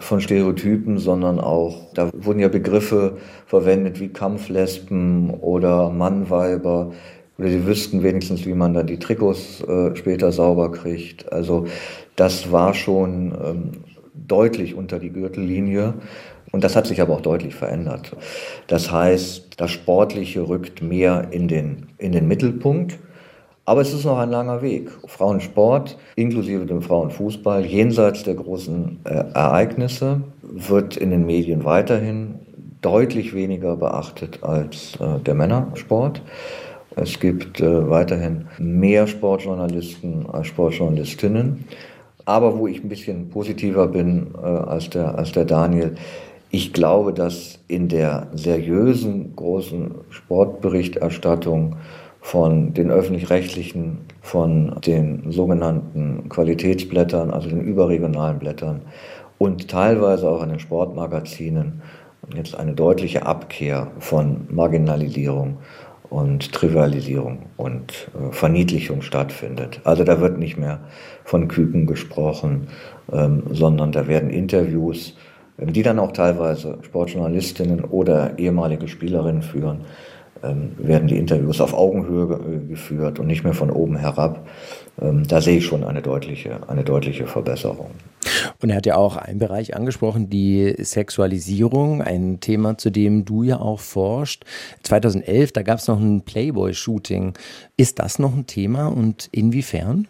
von 0.00 0.20
Stereotypen, 0.20 0.98
sondern 0.98 1.40
auch, 1.40 1.92
da 1.94 2.10
wurden 2.12 2.40
ja 2.40 2.48
Begriffe 2.48 3.16
verwendet 3.46 4.00
wie 4.00 4.08
Kampflesben 4.08 5.30
oder 5.30 5.90
Mannweiber. 5.90 6.92
Oder 7.38 7.48
sie 7.48 7.66
wüssten 7.66 8.02
wenigstens, 8.02 8.44
wie 8.46 8.54
man 8.54 8.74
dann 8.74 8.86
die 8.86 8.98
Trikots 8.98 9.62
äh, 9.62 9.94
später 9.94 10.32
sauber 10.32 10.72
kriegt. 10.72 11.32
Also 11.32 11.66
das 12.16 12.50
war 12.50 12.74
schon 12.74 13.32
ähm, 13.44 13.70
deutlich 14.14 14.74
unter 14.74 14.98
die 14.98 15.10
Gürtellinie. 15.10 15.94
Und 16.52 16.64
das 16.64 16.76
hat 16.76 16.86
sich 16.86 17.00
aber 17.00 17.14
auch 17.14 17.20
deutlich 17.20 17.54
verändert. 17.54 18.12
Das 18.66 18.90
heißt, 18.90 19.60
das 19.60 19.70
Sportliche 19.70 20.48
rückt 20.48 20.82
mehr 20.82 21.28
in 21.30 21.48
den, 21.48 21.88
in 21.98 22.12
den 22.12 22.28
Mittelpunkt. 22.28 22.98
Aber 23.64 23.80
es 23.80 23.92
ist 23.92 24.04
noch 24.04 24.18
ein 24.18 24.30
langer 24.30 24.62
Weg. 24.62 24.90
Frauensport, 25.06 25.98
inklusive 26.14 26.66
dem 26.66 26.82
Frauenfußball, 26.82 27.66
jenseits 27.66 28.22
der 28.22 28.34
großen 28.34 29.00
äh, 29.04 29.24
Ereignisse, 29.34 30.20
wird 30.42 30.96
in 30.96 31.10
den 31.10 31.26
Medien 31.26 31.64
weiterhin 31.64 32.36
deutlich 32.80 33.34
weniger 33.34 33.76
beachtet 33.76 34.44
als 34.44 34.96
äh, 35.00 35.18
der 35.18 35.34
Männersport. 35.34 36.22
Es 36.94 37.18
gibt 37.18 37.60
äh, 37.60 37.90
weiterhin 37.90 38.46
mehr 38.58 39.08
Sportjournalisten 39.08 40.26
als 40.30 40.46
Sportjournalistinnen. 40.46 41.64
Aber 42.24 42.58
wo 42.58 42.66
ich 42.66 42.82
ein 42.82 42.88
bisschen 42.88 43.28
positiver 43.28 43.88
bin 43.88 44.28
äh, 44.34 44.46
als, 44.46 44.90
der, 44.90 45.18
als 45.18 45.32
der 45.32 45.44
Daniel, 45.44 45.96
ich 46.56 46.72
glaube, 46.72 47.12
dass 47.12 47.58
in 47.68 47.88
der 47.88 48.28
seriösen 48.32 49.36
großen 49.36 49.94
Sportberichterstattung 50.08 51.76
von 52.22 52.72
den 52.72 52.90
öffentlich-rechtlichen, 52.90 53.98
von 54.22 54.74
den 54.80 55.30
sogenannten 55.30 56.30
Qualitätsblättern, 56.30 57.30
also 57.30 57.50
den 57.50 57.60
überregionalen 57.60 58.38
Blättern 58.38 58.80
und 59.36 59.68
teilweise 59.68 60.30
auch 60.30 60.40
an 60.40 60.48
den 60.48 60.58
Sportmagazinen 60.58 61.82
jetzt 62.34 62.56
eine 62.58 62.72
deutliche 62.72 63.26
Abkehr 63.26 63.88
von 63.98 64.46
Marginalisierung 64.48 65.58
und 66.08 66.52
Trivialisierung 66.52 67.40
und 67.58 68.08
äh, 68.18 68.32
Verniedlichung 68.32 69.02
stattfindet. 69.02 69.82
Also 69.84 70.04
da 70.04 70.22
wird 70.22 70.38
nicht 70.38 70.56
mehr 70.56 70.80
von 71.24 71.48
Küken 71.48 71.86
gesprochen, 71.86 72.68
ähm, 73.12 73.42
sondern 73.50 73.92
da 73.92 74.08
werden 74.08 74.30
Interviews, 74.30 75.14
die 75.58 75.82
dann 75.82 75.98
auch 75.98 76.12
teilweise 76.12 76.78
Sportjournalistinnen 76.82 77.84
oder 77.84 78.38
ehemalige 78.38 78.88
Spielerinnen 78.88 79.42
führen, 79.42 79.80
ähm, 80.42 80.72
werden 80.78 81.08
die 81.08 81.16
Interviews 81.16 81.60
auf 81.60 81.72
Augenhöhe 81.72 82.34
äh, 82.34 82.68
geführt 82.68 83.18
und 83.18 83.26
nicht 83.26 83.44
mehr 83.44 83.54
von 83.54 83.70
oben 83.70 83.96
herab. 83.96 84.46
Ähm, 85.00 85.26
da 85.26 85.40
sehe 85.40 85.58
ich 85.58 85.66
schon 85.66 85.82
eine 85.82 86.02
deutliche, 86.02 86.68
eine 86.68 86.84
deutliche 86.84 87.26
Verbesserung. 87.26 87.90
Und 88.60 88.70
er 88.70 88.76
hat 88.76 88.86
ja 88.86 88.96
auch 88.96 89.16
einen 89.16 89.38
Bereich 89.38 89.76
angesprochen, 89.76 90.28
die 90.28 90.74
Sexualisierung, 90.78 92.02
ein 92.02 92.40
Thema, 92.40 92.76
zu 92.76 92.90
dem 92.90 93.24
du 93.24 93.42
ja 93.42 93.60
auch 93.60 93.80
forscht. 93.80 94.44
2011, 94.82 95.52
da 95.52 95.62
gab 95.62 95.78
es 95.78 95.88
noch 95.88 96.00
ein 96.00 96.22
Playboy-Shooting. 96.22 97.34
Ist 97.76 97.98
das 97.98 98.18
noch 98.18 98.34
ein 98.34 98.46
Thema 98.46 98.88
und 98.88 99.28
inwiefern? 99.32 100.08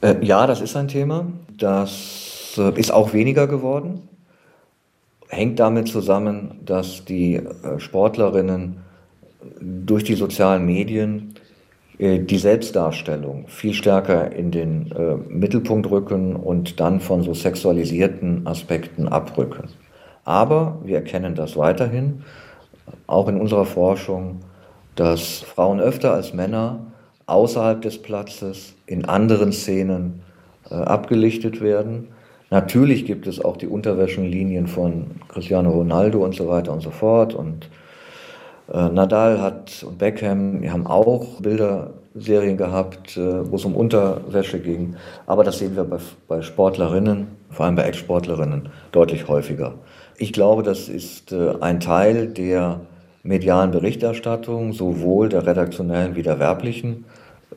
Äh, 0.00 0.16
ja, 0.24 0.46
das 0.46 0.60
ist 0.60 0.76
ein 0.76 0.88
Thema. 0.88 1.26
Das 1.56 2.54
äh, 2.58 2.78
ist 2.78 2.90
auch 2.92 3.12
weniger 3.12 3.46
geworden. 3.46 4.08
Hängt 5.34 5.60
damit 5.60 5.88
zusammen, 5.88 6.60
dass 6.62 7.06
die 7.06 7.36
äh, 7.36 7.78
Sportlerinnen 7.78 8.82
durch 9.62 10.04
die 10.04 10.14
sozialen 10.14 10.66
Medien 10.66 11.36
äh, 11.96 12.18
die 12.18 12.36
Selbstdarstellung 12.36 13.48
viel 13.48 13.72
stärker 13.72 14.30
in 14.30 14.50
den 14.50 14.92
äh, 14.92 15.14
Mittelpunkt 15.32 15.90
rücken 15.90 16.36
und 16.36 16.80
dann 16.80 17.00
von 17.00 17.22
so 17.22 17.32
sexualisierten 17.32 18.46
Aspekten 18.46 19.08
abrücken. 19.08 19.70
Aber 20.26 20.78
wir 20.84 20.96
erkennen 20.96 21.34
das 21.34 21.56
weiterhin, 21.56 22.24
auch 23.06 23.26
in 23.26 23.40
unserer 23.40 23.64
Forschung, 23.64 24.40
dass 24.96 25.38
Frauen 25.38 25.80
öfter 25.80 26.12
als 26.12 26.34
Männer 26.34 26.92
außerhalb 27.24 27.80
des 27.80 28.02
Platzes 28.02 28.74
in 28.84 29.06
anderen 29.06 29.52
Szenen 29.52 30.20
abgelichtet 30.68 31.62
werden. 31.62 32.08
Natürlich 32.52 33.06
gibt 33.06 33.26
es 33.26 33.42
auch 33.42 33.56
die 33.56 33.66
Unterwäschenlinien 33.66 34.66
von 34.66 35.06
Cristiano 35.28 35.70
Ronaldo 35.70 36.22
und 36.22 36.34
so 36.34 36.48
weiter 36.48 36.70
und 36.74 36.82
so 36.82 36.90
fort 36.90 37.32
und 37.32 37.70
äh, 38.70 38.90
Nadal 38.90 39.40
hat 39.40 39.82
und 39.88 39.96
Beckham, 39.96 40.62
haben 40.70 40.86
auch 40.86 41.40
Bilderserien 41.40 42.58
gehabt, 42.58 43.16
äh, 43.16 43.50
wo 43.50 43.56
es 43.56 43.64
um 43.64 43.74
Unterwäsche 43.74 44.60
ging. 44.60 44.96
Aber 45.24 45.44
das 45.44 45.60
sehen 45.60 45.76
wir 45.76 45.84
bei, 45.84 45.96
bei 46.28 46.42
Sportlerinnen, 46.42 47.28
vor 47.48 47.64
allem 47.64 47.76
bei 47.76 47.84
Ex-Sportlerinnen, 47.84 48.68
deutlich 48.92 49.28
häufiger. 49.28 49.72
Ich 50.18 50.34
glaube, 50.34 50.62
das 50.62 50.90
ist 50.90 51.32
äh, 51.32 51.54
ein 51.62 51.80
Teil 51.80 52.26
der 52.26 52.80
medialen 53.22 53.70
Berichterstattung, 53.70 54.74
sowohl 54.74 55.30
der 55.30 55.46
redaktionellen 55.46 56.16
wie 56.16 56.22
der 56.22 56.38
werblichen. 56.38 57.06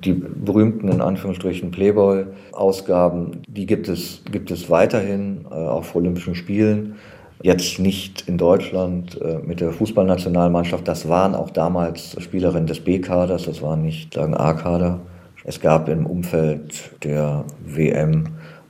Die 0.03 0.13
berühmten, 0.13 0.89
in 0.89 1.01
Anführungsstrichen, 1.01 1.71
Playboy-Ausgaben, 1.71 3.41
die 3.47 3.65
gibt 3.65 3.87
es, 3.87 4.21
gibt 4.31 4.51
es 4.51 4.69
weiterhin, 4.69 5.45
auch 5.47 5.83
vor 5.83 6.01
Olympischen 6.01 6.35
Spielen. 6.35 6.95
Jetzt 7.41 7.79
nicht 7.79 8.27
in 8.27 8.37
Deutschland 8.37 9.19
äh, 9.21 9.37
mit 9.45 9.59
der 9.59 9.71
Fußballnationalmannschaft. 9.71 10.87
Das 10.87 11.07
waren 11.09 11.35
auch 11.35 11.49
damals 11.49 12.15
Spielerinnen 12.21 12.65
des 12.65 12.79
B-Kaders, 12.79 13.43
das 13.43 13.61
waren 13.61 13.81
nicht 13.81 14.13
sagen 14.13 14.33
A-Kader. 14.33 15.01
Es 15.43 15.59
gab 15.59 15.89
im 15.89 16.05
Umfeld 16.07 16.91
der 17.03 17.45
WM 17.63 18.23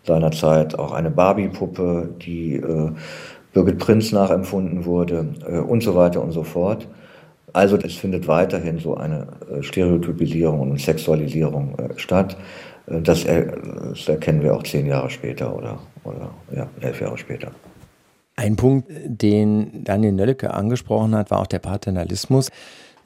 seinerzeit 0.03 0.77
auch 0.77 0.91
eine 0.91 1.09
Barbie-Puppe, 1.09 2.09
die 2.21 2.55
äh, 2.55 2.91
Birgit 3.53 3.79
Prinz 3.79 4.11
nachempfunden 4.11 4.85
wurde 4.85 5.25
äh, 5.47 5.59
und 5.59 5.81
so 5.81 5.95
weiter 5.95 6.21
und 6.21 6.31
so 6.31 6.43
fort. 6.43 6.87
Also 7.55 7.77
es 7.77 7.95
findet 7.95 8.27
weiterhin 8.27 8.79
so 8.79 8.97
eine 8.97 9.27
äh, 9.49 9.63
Stereotypisierung 9.63 10.59
und 10.59 10.81
Sexualisierung 10.81 11.79
äh, 11.79 11.97
statt. 11.97 12.35
Äh, 12.85 12.99
das, 12.99 13.23
das, 13.23 14.09
erkennen 14.09 14.43
wir 14.43 14.53
auch 14.53 14.63
zehn 14.63 14.85
Jahre 14.87 15.09
später 15.09 15.55
oder, 15.55 15.79
oder 16.03 16.31
ja, 16.53 16.67
elf 16.81 16.99
Jahre 16.99 17.17
später. 17.17 17.51
Ein 18.35 18.57
Punkt, 18.57 18.91
den 19.05 19.85
Daniel 19.85 20.11
Nölleke 20.11 20.53
angesprochen 20.53 21.15
hat, 21.15 21.31
war 21.31 21.39
auch 21.39 21.47
der 21.47 21.59
Paternalismus. 21.59 22.51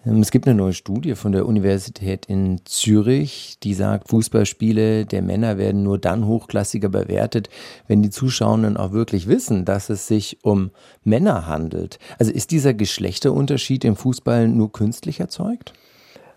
Ähm, 0.05 0.21
es 0.21 0.31
gibt 0.31 0.47
eine 0.47 0.55
neue 0.55 0.73
Studie 0.73 1.15
von 1.15 1.31
der 1.31 1.45
Universität 1.45 2.25
in 2.27 2.61
Zürich, 2.65 3.57
die 3.63 3.73
sagt, 3.73 4.09
Fußballspiele 4.09 5.05
der 5.05 5.21
Männer 5.21 5.57
werden 5.57 5.83
nur 5.83 5.97
dann 5.97 6.25
hochklassiger 6.25 6.89
bewertet, 6.89 7.49
wenn 7.87 8.01
die 8.01 8.09
Zuschauenden 8.09 8.77
auch 8.77 8.91
wirklich 8.91 9.27
wissen, 9.27 9.65
dass 9.65 9.89
es 9.89 10.07
sich 10.07 10.39
um 10.43 10.71
Männer 11.03 11.47
handelt. 11.47 11.99
Also 12.17 12.31
ist 12.31 12.51
dieser 12.51 12.73
Geschlechterunterschied 12.73 13.83
im 13.85 13.95
Fußball 13.95 14.47
nur 14.47 14.71
künstlich 14.71 15.19
erzeugt? 15.19 15.73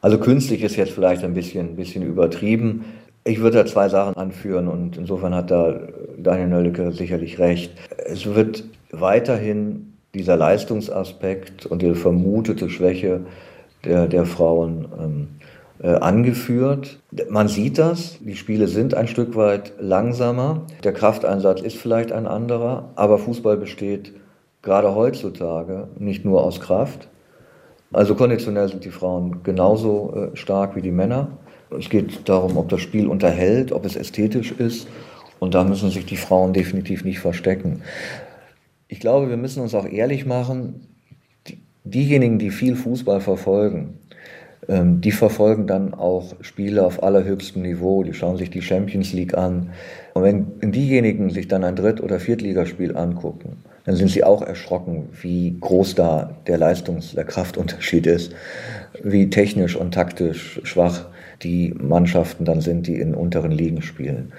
Also 0.01 0.19
künstlich 0.19 0.63
ist 0.63 0.77
jetzt 0.77 0.93
vielleicht 0.93 1.23
ein 1.23 1.35
bisschen, 1.35 1.77
bisschen 1.77 2.03
übertrieben. 2.03 2.85
Ich 3.25 3.41
würde 3.41 3.59
da 3.59 3.67
zwei 3.67 3.89
Sachen 3.89 4.17
anführen 4.17 4.67
und 4.67 4.97
insofern 4.97 5.33
hat 5.33 5.53
da 5.53 5.81
Daniel 6.19 6.49
Nölleke 6.49 6.91
sicherlich 6.91 7.39
recht. 7.39 7.73
Es 8.05 8.27
wird 8.27 8.65
weiterhin 8.91 9.93
dieser 10.13 10.37
Leistungsaspekt 10.37 11.67
und 11.67 11.83
die 11.83 11.95
vermutete 11.95 12.69
Schwäche 12.69 13.21
der, 13.85 14.07
der 14.07 14.25
Frauen 14.25 14.89
ähm, 14.99 15.29
äh, 15.83 15.95
angeführt. 15.97 17.01
Man 17.29 17.49
sieht 17.49 17.79
das, 17.79 18.19
die 18.21 18.37
Spiele 18.37 18.69
sind 18.69 18.95
ein 18.95 19.09
Stück 19.09 19.37
weit 19.37 19.73
langsamer, 19.81 20.63
der 20.85 20.93
Krafteinsatz 20.93 21.61
ist 21.61 21.77
vielleicht 21.77 22.13
ein 22.13 22.27
anderer, 22.27 22.91
aber 22.95 23.19
Fußball 23.19 23.57
besteht 23.57 24.13
gerade 24.63 24.95
heutzutage 24.95 25.89
nicht 25.99 26.25
nur 26.25 26.45
aus 26.45 26.61
Kraft. 26.61 27.09
Also 27.93 28.15
konditionell 28.15 28.69
sind 28.69 28.85
die 28.85 28.91
Frauen 28.91 29.43
genauso 29.43 30.31
äh, 30.33 30.37
stark 30.37 30.77
wie 30.77 30.83
die 30.83 30.93
Männer. 30.93 31.29
Es 31.77 31.91
geht 31.91 32.29
darum, 32.29 32.57
ob 32.57 32.69
das 32.69 32.81
Spiel 32.81 33.07
unterhält, 33.07 33.73
ob 33.73 33.85
es 33.85 33.97
ästhetisch 33.97 34.53
ist. 34.53 34.87
Und 35.41 35.55
da 35.55 35.65
müssen 35.65 35.91
sich 35.91 36.07
die 36.07 36.17
Frauen 36.17 36.53
definitiv 36.53 37.05
nicht 37.05 37.19
verstecken. 37.19 37.83
Ich 38.87 39.01
glaube, 39.01 39.29
wir 39.29 39.37
müssen 39.37 39.63
uns 39.63 39.75
auch 39.75 39.87
ehrlich 39.87 40.27
machen, 40.27 40.87
diejenigen, 41.95 42.39
die 42.39 42.51
viel 42.51 42.77
Fußball 42.77 43.21
verfolgen, 43.21 43.99
ähm, 44.69 45.01
die 45.01 45.13
verfolgen 45.13 45.67
dann 45.67 45.95
auch 45.95 46.35
Spiele 46.41 46.85
auf 46.85 47.03
allerhöchstem 47.03 47.63
Niveau, 47.63 48.03
die 48.03 48.15
schauen 48.15 48.37
sich 48.37 48.51
die 48.51 48.63
Champions 48.63 49.13
League 49.13 49.37
an. 49.37 49.71
Und 50.15 50.23
wenn 50.23 50.73
diejenigen 50.73 51.31
sich 51.31 51.49
dann 51.49 51.65
ein 51.65 51.77
Dritt- 51.77 52.01
oder 52.01 52.21
Viertligaspiel 52.21 52.97
angucken, 52.97 53.57
dann 53.85 53.97
sind 53.97 54.11
sie 54.11 54.23
auch 54.23 54.43
erschrocken, 54.43 55.09
wie 55.21 55.57
groß 55.61 55.97
da 55.97 56.37
der 56.47 56.59
Leistungs-, 56.59 57.15
der 57.15 57.25
Kraftunterschied 57.25 58.07
ist, 58.07 58.33
wie 59.03 59.29
technisch 59.29 59.75
und 59.75 59.93
taktisch 59.93 60.61
schwach 60.63 61.07
die 61.43 61.75
Mannschaften 61.77 62.45
dann 62.45 62.61
sind, 62.61 62.87
die 62.87 63.01
in 63.01 63.15
unteren 63.15 63.51
Ligen 63.51 63.83
spielen. 63.83 64.33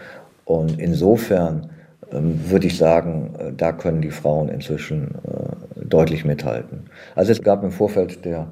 Und 0.46 0.80
insofern 0.80 1.70
ähm, 2.14 2.40
würde 2.50 2.68
ich 2.68 2.78
sagen, 2.78 3.34
äh, 3.38 3.52
da 3.56 3.72
können 3.74 4.02
die 4.02 4.12
Frauen 4.12 4.48
inzwischen 4.50 5.16
äh, 5.28 5.53
deutlich 5.94 6.26
mithalten. 6.26 6.86
Also 7.16 7.32
es 7.32 7.44
gab 7.44 7.64
im 7.64 7.72
Vorfeld 7.72 8.26
der, 8.26 8.48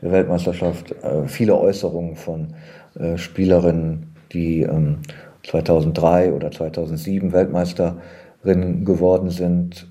der 0.00 0.12
Weltmeisterschaft 0.12 0.92
äh, 1.02 1.28
viele 1.28 1.56
Äußerungen 1.56 2.16
von 2.16 2.54
äh, 2.98 3.18
Spielerinnen, 3.18 4.14
die 4.32 4.62
ähm, 4.62 4.98
2003 5.44 6.32
oder 6.32 6.50
2007 6.50 7.32
Weltmeisterinnen 7.32 8.84
geworden 8.84 9.30
sind. 9.30 9.86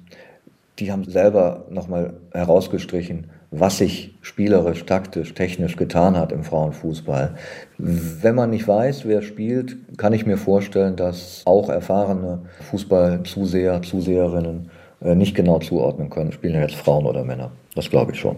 Die 0.79 0.91
haben 0.91 1.05
selber 1.05 1.65
nochmal 1.69 2.15
herausgestrichen, 2.33 3.27
was 3.51 3.77
sich 3.77 4.15
spielerisch, 4.21 4.85
taktisch, 4.85 5.33
technisch 5.33 5.77
getan 5.77 6.17
hat 6.17 6.33
im 6.33 6.43
Frauenfußball. 6.43 7.35
Wenn 7.77 8.35
man 8.35 8.49
nicht 8.49 8.67
weiß, 8.67 9.05
wer 9.05 9.21
spielt, 9.21 9.77
kann 9.97 10.11
ich 10.11 10.25
mir 10.25 10.37
vorstellen, 10.37 10.97
dass 10.97 11.43
auch 11.45 11.69
erfahrene 11.69 12.41
Fußballzuseher, 12.69 13.81
Zuseherinnen 13.81 14.69
nicht 15.13 15.35
genau 15.35 15.59
zuordnen 15.59 16.09
können, 16.09 16.31
spielen 16.31 16.59
jetzt 16.59 16.75
Frauen 16.75 17.05
oder 17.05 17.23
Männer. 17.23 17.51
Das 17.75 17.89
glaube 17.89 18.13
ich 18.13 18.19
schon. 18.19 18.37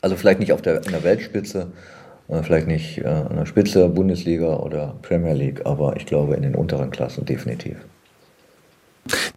Also 0.00 0.16
vielleicht 0.16 0.40
nicht 0.40 0.52
auf 0.52 0.62
der, 0.62 0.84
in 0.86 0.92
der 0.92 1.02
Weltspitze, 1.02 1.72
äh, 2.28 2.42
vielleicht 2.42 2.66
nicht 2.66 2.98
äh, 2.98 3.06
an 3.06 3.36
der 3.36 3.46
Spitze 3.46 3.88
Bundesliga 3.88 4.56
oder 4.56 4.94
Premier 5.02 5.34
League, 5.34 5.66
aber 5.66 5.96
ich 5.96 6.06
glaube 6.06 6.36
in 6.36 6.42
den 6.42 6.54
unteren 6.54 6.90
Klassen 6.90 7.24
definitiv. 7.24 7.76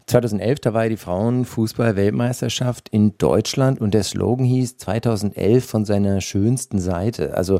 2011, 0.07 0.61
da 0.61 0.73
war 0.73 0.83
ja 0.83 0.89
die 0.89 0.97
Frauenfußball-Weltmeisterschaft 0.97 2.87
in 2.89 3.17
Deutschland 3.17 3.81
und 3.81 3.93
der 3.93 4.03
Slogan 4.03 4.45
hieß 4.45 4.77
2011 4.77 5.65
von 5.65 5.83
seiner 5.83 6.21
schönsten 6.21 6.79
Seite. 6.79 7.35
Also 7.35 7.57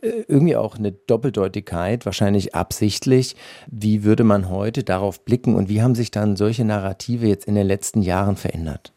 äh, 0.00 0.08
irgendwie 0.26 0.56
auch 0.56 0.78
eine 0.78 0.92
Doppeldeutigkeit, 0.92 2.06
wahrscheinlich 2.06 2.54
absichtlich. 2.54 3.36
Wie 3.70 4.04
würde 4.04 4.24
man 4.24 4.48
heute 4.48 4.84
darauf 4.84 5.22
blicken 5.22 5.54
und 5.54 5.68
wie 5.68 5.82
haben 5.82 5.94
sich 5.94 6.10
dann 6.10 6.36
solche 6.36 6.64
Narrative 6.64 7.26
jetzt 7.26 7.46
in 7.46 7.54
den 7.54 7.66
letzten 7.66 8.00
Jahren 8.00 8.36
verändert? 8.36 8.94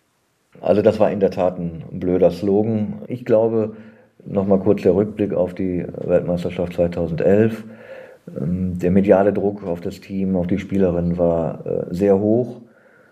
Also 0.62 0.82
das 0.82 0.98
war 0.98 1.12
in 1.12 1.20
der 1.20 1.32
Tat 1.32 1.60
ein 1.60 1.84
blöder 1.92 2.32
Slogan. 2.32 3.02
Ich 3.10 3.26
glaube, 3.26 3.76
nochmal 4.26 4.60
kurz 4.60 4.84
der 4.84 4.96
Rückblick 4.96 5.34
auf 5.34 5.54
die 5.54 5.86
Weltmeisterschaft 5.98 6.74
2011. 6.74 7.66
Ähm, 8.40 8.80
der 8.80 8.92
mediale 8.92 9.34
Druck 9.34 9.66
auf 9.66 9.82
das 9.82 10.00
Team, 10.00 10.38
auf 10.38 10.48
die 10.48 10.60
Spielerinnen 10.60 11.18
war 11.18 11.66
äh, 11.66 11.94
sehr 11.94 12.18
hoch 12.18 12.62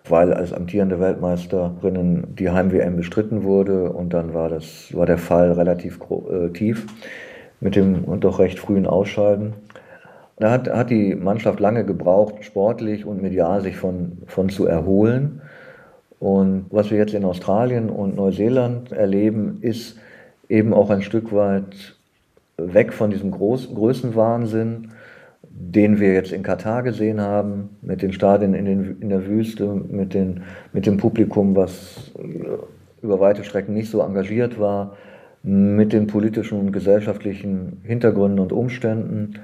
weil 0.09 0.33
als 0.33 0.51
amtierende 0.51 0.99
Weltmeisterinnen 0.99 2.35
die 2.35 2.49
Heim-WM 2.49 2.97
bestritten 2.97 3.43
wurde 3.43 3.91
und 3.91 4.13
dann 4.13 4.33
war, 4.33 4.49
das, 4.49 4.93
war 4.93 5.05
der 5.05 5.17
Fall 5.17 5.53
relativ 5.53 5.99
äh, 6.29 6.49
tief 6.49 6.85
mit 7.61 7.75
dem 7.75 8.19
doch 8.19 8.39
recht 8.39 8.59
frühen 8.59 8.85
Ausscheiden. 8.85 9.53
Da 10.37 10.51
hat, 10.51 10.69
hat 10.69 10.89
die 10.89 11.15
Mannschaft 11.15 11.59
lange 11.59 11.85
gebraucht, 11.85 12.43
sportlich 12.43 13.05
und 13.05 13.21
medial 13.21 13.61
sich 13.61 13.77
von, 13.77 14.17
von 14.27 14.49
zu 14.49 14.65
erholen. 14.65 15.41
Und 16.19 16.65
was 16.69 16.91
wir 16.91 16.97
jetzt 16.97 17.13
in 17.13 17.23
Australien 17.23 17.89
und 17.89 18.15
Neuseeland 18.15 18.91
erleben, 18.91 19.59
ist 19.61 19.97
eben 20.49 20.73
auch 20.73 20.89
ein 20.89 21.01
Stück 21.01 21.33
weit 21.33 21.95
weg 22.57 22.93
von 22.93 23.09
diesem 23.09 23.31
Groß 23.31 23.73
Größenwahnsinn 23.73 24.89
den 25.55 25.99
wir 25.99 26.13
jetzt 26.13 26.31
in 26.31 26.41
Katar 26.41 26.81
gesehen 26.81 27.21
haben, 27.21 27.69
mit 27.81 28.01
den 28.01 28.11
Stadien 28.11 28.55
in, 28.55 28.65
den, 28.65 28.97
in 28.99 29.09
der 29.09 29.27
Wüste, 29.27 29.67
mit, 29.67 30.13
den, 30.13 30.41
mit 30.73 30.85
dem 30.85 30.97
Publikum, 30.97 31.55
was 31.55 32.11
über 33.01 33.19
weite 33.19 33.43
Strecken 33.43 33.73
nicht 33.73 33.91
so 33.91 34.01
engagiert 34.01 34.59
war, 34.59 34.97
mit 35.43 35.93
den 35.93 36.07
politischen 36.07 36.59
und 36.59 36.71
gesellschaftlichen 36.71 37.81
Hintergründen 37.83 38.39
und 38.39 38.51
Umständen. 38.51 39.39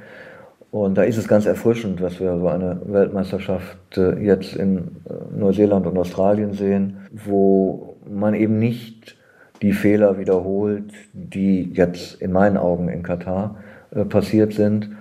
Und 0.72 0.98
da 0.98 1.04
ist 1.04 1.17
es 1.17 1.28
ganz 1.28 1.45
erfrischend, 1.45 2.02
dass 2.02 2.19
wir 2.19 2.38
so 2.38 2.48
eine 2.48 2.82
Weltmeisterschaft 2.86 3.98
äh, 3.98 4.17
jetzt 4.19 4.56
in 4.56 4.78
äh, 5.10 5.38
Neuseeland 5.38 5.86
und 5.88 5.98
Australien 5.98 6.54
sehen, 6.54 6.98
wo 7.12 7.98
man 8.10 8.34
eben 8.34 8.60
nicht 8.60 9.17
die 9.62 9.74
Fehler 9.74 10.17
wiederholt, 10.19 10.93
die 11.13 11.72
jetzt 11.74 12.22
in 12.22 12.32
meinen 12.32 12.58
Augen 12.58 12.88
in 12.88 13.04
Katar 13.04 13.58
äh, 13.91 14.06
passiert 14.06 14.54
sind, 14.54 14.91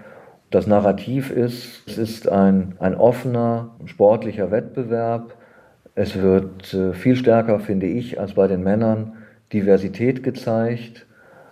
das 0.50 0.66
Narrativ 0.66 1.30
ist, 1.30 1.82
es 1.86 1.98
ist 1.98 2.28
ein, 2.28 2.74
ein 2.78 2.94
offener, 2.94 3.70
sportlicher 3.84 4.50
Wettbewerb. 4.50 5.34
Es 5.94 6.20
wird 6.20 6.72
äh, 6.72 6.94
viel 6.94 7.16
stärker, 7.16 7.60
finde 7.60 7.86
ich, 7.86 8.18
als 8.18 8.34
bei 8.34 8.46
den 8.46 8.62
Männern 8.62 9.14
Diversität 9.52 10.22
gezeigt. 10.22 11.06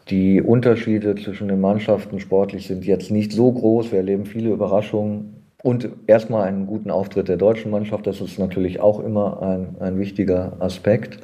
Die 0.09 0.41
Unterschiede 0.41 1.15
zwischen 1.17 1.49
den 1.49 1.61
Mannschaften 1.61 2.21
sportlich 2.21 2.67
sind 2.67 2.87
jetzt 2.87 3.11
nicht 3.11 3.33
so 3.33 3.53
groß. 3.53 3.91
Wir 3.91 3.99
erleben 3.99 4.25
viele 4.25 4.51
Überraschungen. 4.51 5.43
Und 5.63 5.89
erstmal 6.07 6.47
einen 6.47 6.67
guten 6.67 6.91
Auftritt 6.91 7.29
der 7.29 7.39
deutschen 7.39 7.73
Mannschaft, 7.73 8.07
das 8.07 8.21
ist 8.21 8.39
natürlich 8.39 8.79
auch 8.81 9.01
immer 9.01 9.43
ein, 9.43 9.77
ein 9.81 9.99
wichtiger 9.99 10.53
Aspekt. 10.61 11.19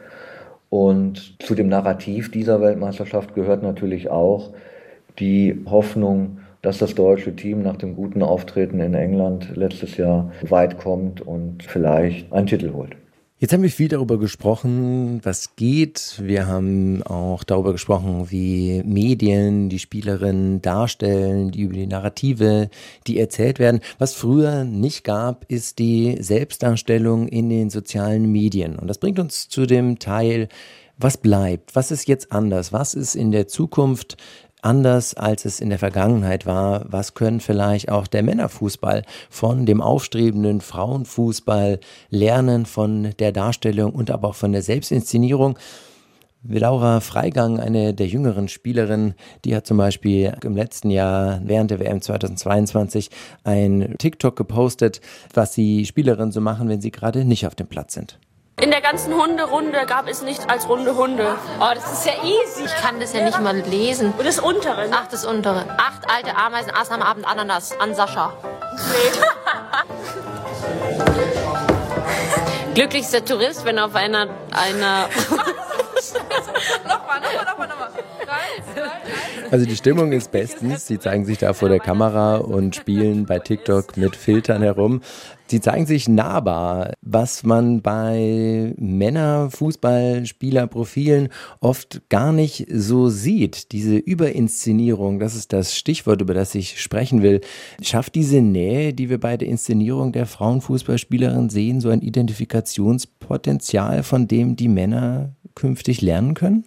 Und 0.69 1.41
zu 1.41 1.55
dem 1.55 1.69
Narrativ 1.69 2.31
dieser 2.31 2.61
Weltmeisterschaft 2.61 3.35
gehört 3.35 3.63
natürlich 3.63 4.11
auch 4.11 4.53
die 5.19 5.63
Hoffnung, 5.71 6.39
dass 6.63 6.79
das 6.79 6.95
deutsche 6.95 7.35
Team 7.35 7.63
nach 7.63 7.77
dem 7.77 7.95
guten 7.97 8.23
Auftreten 8.23 8.81
in 8.81 8.95
England 8.95 9.55
letztes 9.57 9.97
Jahr 9.97 10.33
weit 10.43 10.79
kommt 10.79 11.21
und 11.21 11.65
vielleicht 11.65 12.33
einen 12.33 12.47
Titel 12.47 12.73
holt. 12.73 12.97
Jetzt 13.43 13.53
haben 13.53 13.65
wir 13.65 13.71
viel 13.71 13.89
darüber 13.89 14.21
gesprochen, 14.21 15.19
was 15.25 15.57
geht. 15.57 16.21
Wir 16.23 16.47
haben 16.47 17.03
auch 17.03 17.43
darüber 17.43 17.73
gesprochen, 17.73 18.31
wie 18.31 18.85
Medien 18.85 19.69
die 19.69 19.81
Spielerinnen 19.81 20.63
darstellen, 20.63 21.51
die 21.51 21.63
über 21.63 21.75
die 21.75 21.89
Narrative, 21.89 22.71
die 23.09 23.19
erzählt 23.19 23.59
werden. 23.59 23.81
Was 23.99 24.15
früher 24.15 24.63
nicht 24.63 25.03
gab, 25.03 25.45
ist 25.51 25.81
die 25.81 26.19
Selbstdarstellung 26.21 27.27
in 27.27 27.49
den 27.49 27.69
sozialen 27.69 28.31
Medien. 28.31 28.79
Und 28.79 28.87
das 28.87 28.99
bringt 28.99 29.19
uns 29.19 29.49
zu 29.49 29.67
dem 29.67 29.99
Teil, 29.99 30.47
was 30.97 31.17
bleibt? 31.17 31.75
Was 31.75 31.91
ist 31.91 32.07
jetzt 32.07 32.31
anders? 32.31 32.73
Was 32.73 32.95
ist 32.95 33.17
in 33.17 33.33
der 33.33 33.49
Zukunft 33.49 34.17
anders, 34.63 35.15
als 35.15 35.45
es 35.45 35.61
in 35.61 35.69
der 35.69 35.79
Vergangenheit 35.79 36.47
war? 36.47 36.87
Was 36.89 37.15
können 37.15 37.41
vielleicht 37.41 37.91
auch 37.91 38.07
der 38.07 38.23
Männerfußball 38.23 39.05
von 39.29 39.67
dem 39.67 39.83
aufstrebenden 39.83 40.61
Frauenfußball 40.61 41.81
lernen, 42.09 42.65
von 42.65 43.11
der 43.19 43.33
Darstellung 43.33 43.93
und 43.93 44.11
aber 44.11 44.29
auch 44.29 44.35
von 44.35 44.53
der 44.53 44.63
Selbstinszenierung? 44.63 45.59
Laura 46.45 47.01
Freigang, 47.01 47.61
eine 47.61 47.95
der 47.95 48.09
jüngeren 48.09 48.49
Spielerinnen, 48.49 49.15
die 49.45 49.55
hat 49.55 49.67
zum 49.67 49.77
Beispiel 49.77 50.35
im 50.43 50.57
letzten 50.57 50.91
Jahr 50.91 51.41
während 51.45 51.71
der 51.71 51.79
WM 51.79 52.01
2022 52.01 53.11
ein 53.45 53.95
TikTok 53.99 54.35
gepostet, 54.35 55.01
was 55.33 55.53
die 55.53 55.87
Spielerinnen 55.87 56.33
so 56.33 56.41
machen, 56.41 56.69
wenn 56.69 56.81
sie 56.81 56.91
gerade 56.91 57.25
nicht 57.25 57.47
auf 57.47 57.55
dem 57.55 57.69
Platz 57.69 57.95
sind. 57.95 58.19
In 58.61 58.71
der 58.71 58.81
ganzen 58.81 59.15
Hunderunde 59.15 59.87
gab 59.87 60.09
es 60.09 60.23
nicht 60.23 60.49
als 60.49 60.69
runde 60.69 60.95
Hunde. 60.95 61.37
Oh, 61.59 61.71
das 61.75 61.93
ist 61.93 62.07
ja 62.07 62.13
easy. 62.23 62.65
Ich 62.65 62.75
kann 62.77 63.01
das 63.01 63.13
ja 63.13 63.25
nicht 63.25 63.41
mal 63.41 63.57
lesen. 63.57 64.13
Und 64.17 64.25
das 64.27 64.39
untere. 64.39 64.89
Ach, 64.93 65.09
das 65.09 65.25
untere. 65.25 65.65
Acht 65.79 66.09
alte 66.09 66.37
Ameisen 66.37 66.71
aßen 66.73 66.95
am 66.95 67.03
Abend 67.03 67.27
Ananas 67.27 67.79
an 67.81 67.95
Sascha. 67.95 68.33
Nee. 68.93 69.13
Glücklichster 72.75 73.25
Tourist, 73.25 73.65
wenn 73.65 73.79
auf 73.79 73.95
einer 73.95 74.29
einer 74.53 75.09
nochmal, 76.89 77.21
nochmal, 77.21 77.45
nochmal, 77.45 77.69
nochmal. 77.69 77.91
Also 79.51 79.67
die 79.67 79.77
Stimmung 79.77 80.13
ist 80.13 80.33
bestens. 80.33 80.87
Sie 80.87 80.99
zeigen 80.99 81.27
sich 81.27 81.37
da 81.37 81.53
vor 81.53 81.69
der 81.69 81.81
Kamera 81.81 82.37
und 82.37 82.75
spielen 82.75 83.27
bei 83.27 83.39
TikTok 83.39 83.99
mit 83.99 84.17
Filtern 84.17 84.63
herum. 84.63 85.03
Sie 85.47 85.61
zeigen 85.61 85.85
sich 85.85 86.09
nahbar, 86.09 86.95
was 87.03 87.43
man 87.43 87.83
bei 87.83 88.73
Männer-Fußballspieler-Profilen 88.79 91.29
oft 91.61 92.01
gar 92.09 92.33
nicht 92.33 92.67
so 92.73 93.11
sieht. 93.11 93.73
Diese 93.73 93.97
Überinszenierung, 93.97 95.19
das 95.19 95.35
ist 95.35 95.53
das 95.53 95.77
Stichwort, 95.77 96.23
über 96.23 96.33
das 96.33 96.55
ich 96.55 96.81
sprechen 96.81 97.21
will. 97.21 97.43
Schafft 97.83 98.15
diese 98.15 98.41
Nähe, 98.41 98.95
die 98.95 99.11
wir 99.11 99.21
bei 99.21 99.37
der 99.37 99.49
Inszenierung 99.49 100.13
der 100.13 100.25
Frauenfußballspielerin 100.25 101.51
sehen, 101.51 101.83
so 101.83 101.91
ein 101.91 102.01
Identifikationspotenzial, 102.01 104.03
von 104.03 104.27
dem 104.27 104.57
die 104.57 104.69
Männer 104.69 105.35
künftig 105.55 106.01
lernen 106.01 106.33
können? 106.33 106.65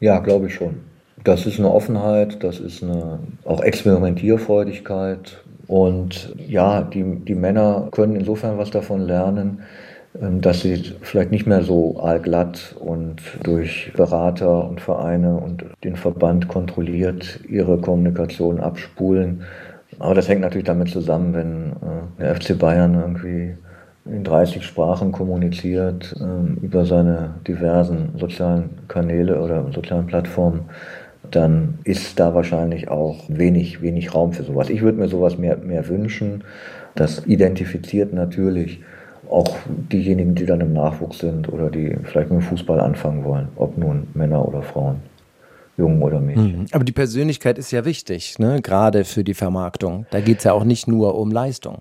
Ja, 0.00 0.18
glaube 0.18 0.46
ich 0.46 0.54
schon. 0.54 0.80
Das 1.22 1.46
ist 1.46 1.58
eine 1.58 1.72
Offenheit, 1.72 2.42
das 2.42 2.60
ist 2.60 2.82
eine 2.82 3.20
auch 3.44 3.62
Experimentierfreudigkeit. 3.62 5.42
Und 5.66 6.34
ja, 6.36 6.82
die, 6.82 7.02
die 7.24 7.34
Männer 7.34 7.88
können 7.90 8.16
insofern 8.16 8.58
was 8.58 8.70
davon 8.70 9.00
lernen, 9.00 9.62
ähm, 10.20 10.40
dass 10.40 10.60
sie 10.60 10.94
vielleicht 11.00 11.30
nicht 11.30 11.46
mehr 11.46 11.62
so 11.62 11.98
allglatt 11.98 12.76
und 12.78 13.16
durch 13.42 13.92
Berater 13.96 14.68
und 14.68 14.80
Vereine 14.80 15.36
und 15.36 15.64
den 15.82 15.96
Verband 15.96 16.48
kontrolliert 16.48 17.40
ihre 17.48 17.78
Kommunikation 17.78 18.60
abspulen. 18.60 19.44
Aber 19.98 20.14
das 20.14 20.28
hängt 20.28 20.42
natürlich 20.42 20.66
damit 20.66 20.90
zusammen, 20.90 21.34
wenn 21.34 21.72
äh, 21.72 22.20
der 22.20 22.34
FC 22.36 22.58
Bayern 22.58 22.94
irgendwie 22.94 23.56
in 24.06 24.24
30 24.24 24.64
Sprachen 24.64 25.12
kommuniziert 25.12 26.14
äh, 26.20 26.64
über 26.64 26.84
seine 26.84 27.34
diversen 27.46 28.10
sozialen 28.18 28.70
Kanäle 28.88 29.40
oder 29.40 29.70
sozialen 29.72 30.06
Plattformen, 30.06 30.62
dann 31.30 31.78
ist 31.84 32.20
da 32.20 32.34
wahrscheinlich 32.34 32.88
auch 32.88 33.24
wenig, 33.28 33.80
wenig 33.80 34.14
Raum 34.14 34.32
für 34.32 34.42
sowas. 34.42 34.68
Ich 34.68 34.82
würde 34.82 34.98
mir 34.98 35.08
sowas 35.08 35.38
mehr, 35.38 35.56
mehr 35.56 35.88
wünschen. 35.88 36.44
Das 36.94 37.26
identifiziert 37.26 38.12
natürlich 38.12 38.80
auch 39.30 39.56
diejenigen, 39.66 40.34
die 40.34 40.44
dann 40.44 40.60
im 40.60 40.74
Nachwuchs 40.74 41.18
sind 41.18 41.50
oder 41.50 41.70
die 41.70 41.96
vielleicht 42.04 42.30
mit 42.30 42.40
dem 42.40 42.46
Fußball 42.46 42.78
anfangen 42.78 43.24
wollen, 43.24 43.48
ob 43.56 43.78
nun 43.78 44.08
Männer 44.14 44.46
oder 44.46 44.62
Frauen. 44.62 44.96
Jungen 45.76 46.02
oder 46.02 46.20
Mädchen. 46.20 46.60
Mhm. 46.60 46.66
Aber 46.70 46.84
die 46.84 46.92
Persönlichkeit 46.92 47.58
ist 47.58 47.72
ja 47.72 47.84
wichtig, 47.84 48.38
ne? 48.38 48.60
gerade 48.62 49.04
für 49.04 49.24
die 49.24 49.34
Vermarktung. 49.34 50.06
Da 50.12 50.20
geht 50.20 50.38
es 50.38 50.44
ja 50.44 50.52
auch 50.52 50.62
nicht 50.62 50.86
nur 50.86 51.18
um 51.18 51.32
Leistung. 51.32 51.78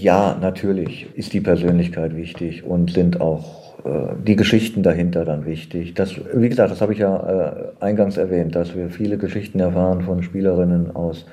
Ja, 0.00 0.36
natürlich 0.40 1.06
ist 1.14 1.34
die 1.34 1.40
Persönlichkeit 1.40 2.16
wichtig 2.16 2.64
und 2.64 2.90
sind 2.90 3.20
auch 3.20 3.78
äh, 3.84 4.14
die 4.26 4.34
Geschichten 4.34 4.82
dahinter 4.82 5.24
dann 5.24 5.46
wichtig. 5.46 5.94
Das, 5.94 6.16
wie 6.34 6.48
gesagt, 6.48 6.72
das 6.72 6.80
habe 6.80 6.92
ich 6.94 6.98
ja 6.98 7.70
äh, 7.78 7.84
eingangs 7.84 8.16
erwähnt, 8.16 8.56
dass 8.56 8.74
wir 8.74 8.90
viele 8.90 9.18
Geschichten 9.18 9.60
erfahren 9.60 10.02
von 10.02 10.24
Spielerinnen 10.24 10.96
aus 10.96 11.26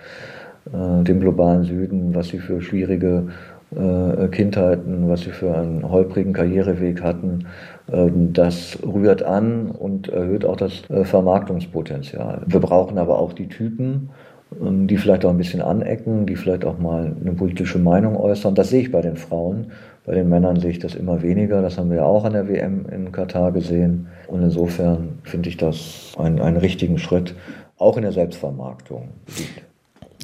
äh, 0.72 1.04
dem 1.04 1.22
globalen 1.22 1.64
Süden, 1.64 2.14
was 2.14 2.28
sie 2.28 2.38
für 2.38 2.62
schwierige 2.62 3.30
äh, 3.76 4.28
Kindheiten, 4.28 5.10
was 5.10 5.22
sie 5.22 5.32
für 5.32 5.58
einen 5.58 5.90
holprigen 5.90 6.34
Karriereweg 6.34 7.02
hatten. 7.02 7.48
Ähm, 7.92 8.32
das 8.32 8.78
rührt 8.84 9.24
an 9.24 9.72
und 9.72 10.08
erhöht 10.10 10.46
auch 10.46 10.58
das 10.58 10.88
äh, 10.92 11.04
Vermarktungspotenzial. 11.04 12.44
Wir 12.46 12.60
brauchen 12.60 13.00
aber 13.00 13.18
auch 13.18 13.34
die 13.34 13.48
Typen, 13.48 14.12
die 14.60 14.98
vielleicht 14.98 15.26
auch 15.26 15.30
ein 15.30 15.38
bisschen 15.38 15.62
anecken, 15.62 16.26
die 16.26 16.36
vielleicht 16.36 16.66
auch 16.66 16.78
mal 16.78 17.16
eine 17.20 17.34
politische 17.34 17.80
Meinung 17.80 18.18
äußern. 18.18 18.54
Das 18.54 18.70
sehe 18.70 18.82
ich 18.82 18.92
bei 18.92 19.02
den 19.02 19.16
Frauen. 19.16 19.72
Bei 20.06 20.14
den 20.14 20.30
Männern 20.30 20.60
sehe 20.60 20.72
ich 20.72 20.80
das 20.80 20.96
immer 20.96 21.22
weniger. 21.22 21.62
Das 21.62 21.78
haben 21.78 21.90
wir 21.90 21.98
ja 21.98 22.06
auch 22.06 22.26
an 22.26 22.34
der 22.34 22.48
WM 22.50 22.86
in 22.92 23.12
Katar 23.12 23.52
gesehen. 23.52 24.08
Und 24.28 24.44
insofern 24.44 25.20
finde 25.24 25.50
ich 25.50 25.58
das 25.58 26.14
einen, 26.18 26.42
einen 26.42 26.58
richtigen 26.58 26.98
Schritt, 26.98 27.36
auch 27.78 27.96
in 27.98 28.04
der 28.04 28.12
Selbstvermarktung. 28.12 29.10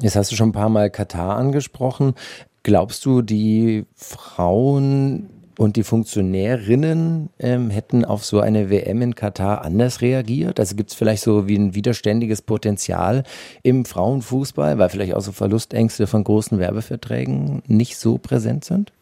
Jetzt 0.00 0.16
hast 0.16 0.30
du 0.30 0.36
schon 0.36 0.50
ein 0.50 0.52
paar 0.52 0.68
Mal 0.68 0.90
Katar 0.90 1.36
angesprochen. 1.36 2.14
Glaubst 2.62 3.04
du, 3.06 3.22
die 3.22 3.86
Frauen 3.94 5.30
und 5.58 5.74
die 5.74 5.82
Funktionärinnen 5.82 7.30
ähm, 7.40 7.68
hätten 7.68 8.04
auf 8.04 8.24
so 8.24 8.38
eine 8.38 8.70
WM 8.70 9.02
in 9.02 9.14
Katar 9.16 9.64
anders 9.64 10.00
reagiert? 10.00 10.60
Also 10.60 10.76
gibt 10.76 10.90
es 10.90 10.96
vielleicht 10.96 11.22
so 11.22 11.48
wie 11.48 11.56
ein 11.56 11.74
widerständiges 11.74 12.42
Potenzial 12.42 13.24
im 13.64 13.84
Frauenfußball, 13.84 14.78
weil 14.78 14.88
vielleicht 14.88 15.14
auch 15.14 15.20
so 15.20 15.32
Verlustängste 15.32 16.06
von 16.06 16.22
großen 16.22 16.60
Werbeverträgen 16.60 17.62
nicht 17.66 17.96
so 17.96 18.18
präsent 18.18 18.64
sind? 18.64 18.92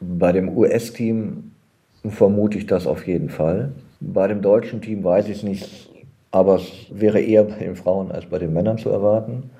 Bei 0.00 0.32
dem 0.32 0.48
US-Team 0.56 1.52
vermute 2.04 2.58
ich 2.58 2.66
das 2.66 2.88
auf 2.88 3.06
jeden 3.06 3.28
Fall. 3.28 3.70
Bei 4.00 4.26
dem 4.26 4.42
deutschen 4.42 4.82
Team 4.82 5.04
weiß 5.04 5.28
ich 5.28 5.36
es 5.36 5.42
nicht, 5.44 5.90
aber 6.32 6.56
es 6.56 6.66
wäre 6.90 7.20
eher 7.20 7.44
bei 7.44 7.58
den 7.58 7.76
Frauen 7.76 8.10
als 8.10 8.26
bei 8.26 8.40
den 8.40 8.52
Männern 8.52 8.78
zu 8.78 8.88
erwarten. 8.88 9.50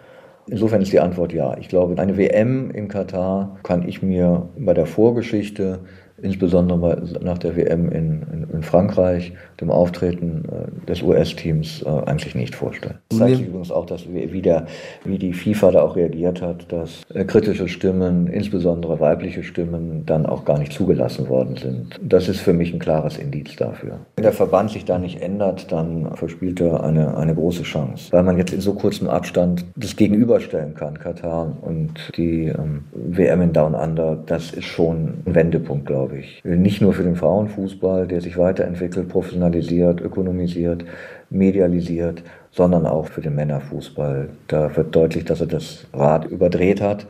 Insofern 0.49 0.83
ist 0.83 0.93
die 0.93 0.99
Antwort 0.99 1.33
ja. 1.33 1.57
Ich 1.59 1.69
glaube, 1.69 2.01
eine 2.03 2.17
WM 2.17 2.73
in 2.73 2.89
Katar 2.89 3.59
kann 3.63 3.87
ich 3.89 4.03
mir 4.03 4.49
bei 4.59 4.75
der 4.75 4.87
Vorgeschichte 4.87 5.79
insbesondere 6.23 7.03
nach 7.23 7.39
der 7.39 7.57
WM 7.57 7.91
in, 7.91 8.23
in, 8.33 8.47
in 8.53 8.63
Frankreich, 8.63 9.33
dem 9.61 9.71
Auftreten 9.71 10.45
äh, 10.45 10.87
des 10.87 11.03
US-Teams, 11.03 11.83
äh, 11.83 11.89
eigentlich 11.89 12.35
nicht 12.35 12.55
vorstellen. 12.55 12.99
Das 13.09 13.19
zeigt 13.19 13.37
sich 13.37 13.47
übrigens 13.49 13.71
auch, 13.71 13.87
dass 13.87 14.07
wie, 14.09 14.43
der, 14.43 14.67
wie 15.05 15.19
die 15.19 15.33
FIFA 15.33 15.73
da 15.73 15.83
auch 15.83 15.97
reagiert 15.97 16.43
hat, 16.43 16.71
dass 16.73 17.03
äh, 17.15 17.25
kritische 17.25 17.69
Stimmen, 17.69 18.27
insbesondere 18.27 19.01
weibliche 19.01 19.43
Stimmen, 19.43 20.05
dann 20.07 20.27
auch 20.27 20.45
gar 20.45 20.59
nicht 20.59 20.73
zugelassen 20.73 21.29
worden 21.29 21.57
sind. 21.57 21.99
Das 22.03 22.29
ist 22.29 22.41
für 22.41 22.53
mich 22.53 22.73
ein 22.73 22.79
klares 22.79 23.19
Indiz 23.19 23.57
dafür. 23.57 24.01
Wenn 24.17 24.23
der 24.23 24.33
Verband 24.33 24.71
sich 24.71 24.85
da 24.85 24.99
nicht 24.99 25.21
ändert, 25.21 25.71
dann 25.73 26.15
verspielt 26.15 26.61
er 26.61 26.83
eine, 26.85 27.17
eine 27.17 27.35
große 27.35 27.63
Chance, 27.63 28.13
weil 28.13 28.23
man 28.23 28.39
jetzt 28.39 28.53
in 28.53 28.61
so 28.61 28.75
kurzem 28.75 29.09
Abstand 29.09 29.65
das 29.77 29.97
gegenüberstellen 29.97 30.75
kann, 30.75 30.99
Katar 30.99 31.57
und 31.63 32.13
die 32.17 32.47
ähm, 32.47 32.85
WM 32.93 33.43
in 33.43 33.53
Down 33.53 33.75
Under, 33.75 34.19
das 34.27 34.53
ist 34.53 34.65
schon 34.65 35.23
ein 35.27 35.35
Wendepunkt, 35.35 35.87
glaube 35.87 36.10
ich 36.10 36.10
glaube 36.11 36.21
ich. 36.21 36.45
Nicht 36.45 36.81
nur 36.81 36.93
für 36.93 37.03
den 37.03 37.17
Frauenfußball, 37.17 38.07
der 38.07 38.21
sich 38.21 38.37
weiterentwickelt, 38.37 39.09
professionalisiert, 39.09 40.01
ökonomisiert, 40.01 40.85
medialisiert, 41.31 42.23
sondern 42.51 42.87
auch 42.87 43.07
für 43.07 43.21
den 43.21 43.35
Männerfußball. 43.35 44.29
Da 44.49 44.77
wird 44.77 44.95
deutlich, 44.95 45.25
dass 45.25 45.41
er 45.41 45.47
das 45.47 45.87
Rad 45.93 46.27
überdreht 46.27 46.81
hat, 46.81 47.07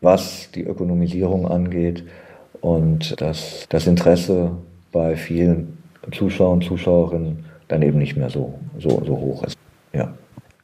was 0.00 0.50
die 0.54 0.64
Ökonomisierung 0.64 1.46
angeht 1.46 2.04
und 2.60 3.20
dass 3.20 3.66
das 3.68 3.86
Interesse 3.86 4.52
bei 4.92 5.16
vielen 5.16 5.78
Zuschauern 6.12 6.54
und 6.54 6.64
Zuschauerinnen 6.64 7.44
dann 7.68 7.82
eben 7.82 7.98
nicht 7.98 8.16
mehr 8.16 8.28
so, 8.28 8.54
so, 8.78 9.02
so 9.04 9.16
hoch 9.16 9.44
ist. 9.44 9.56
Ja 9.92 10.12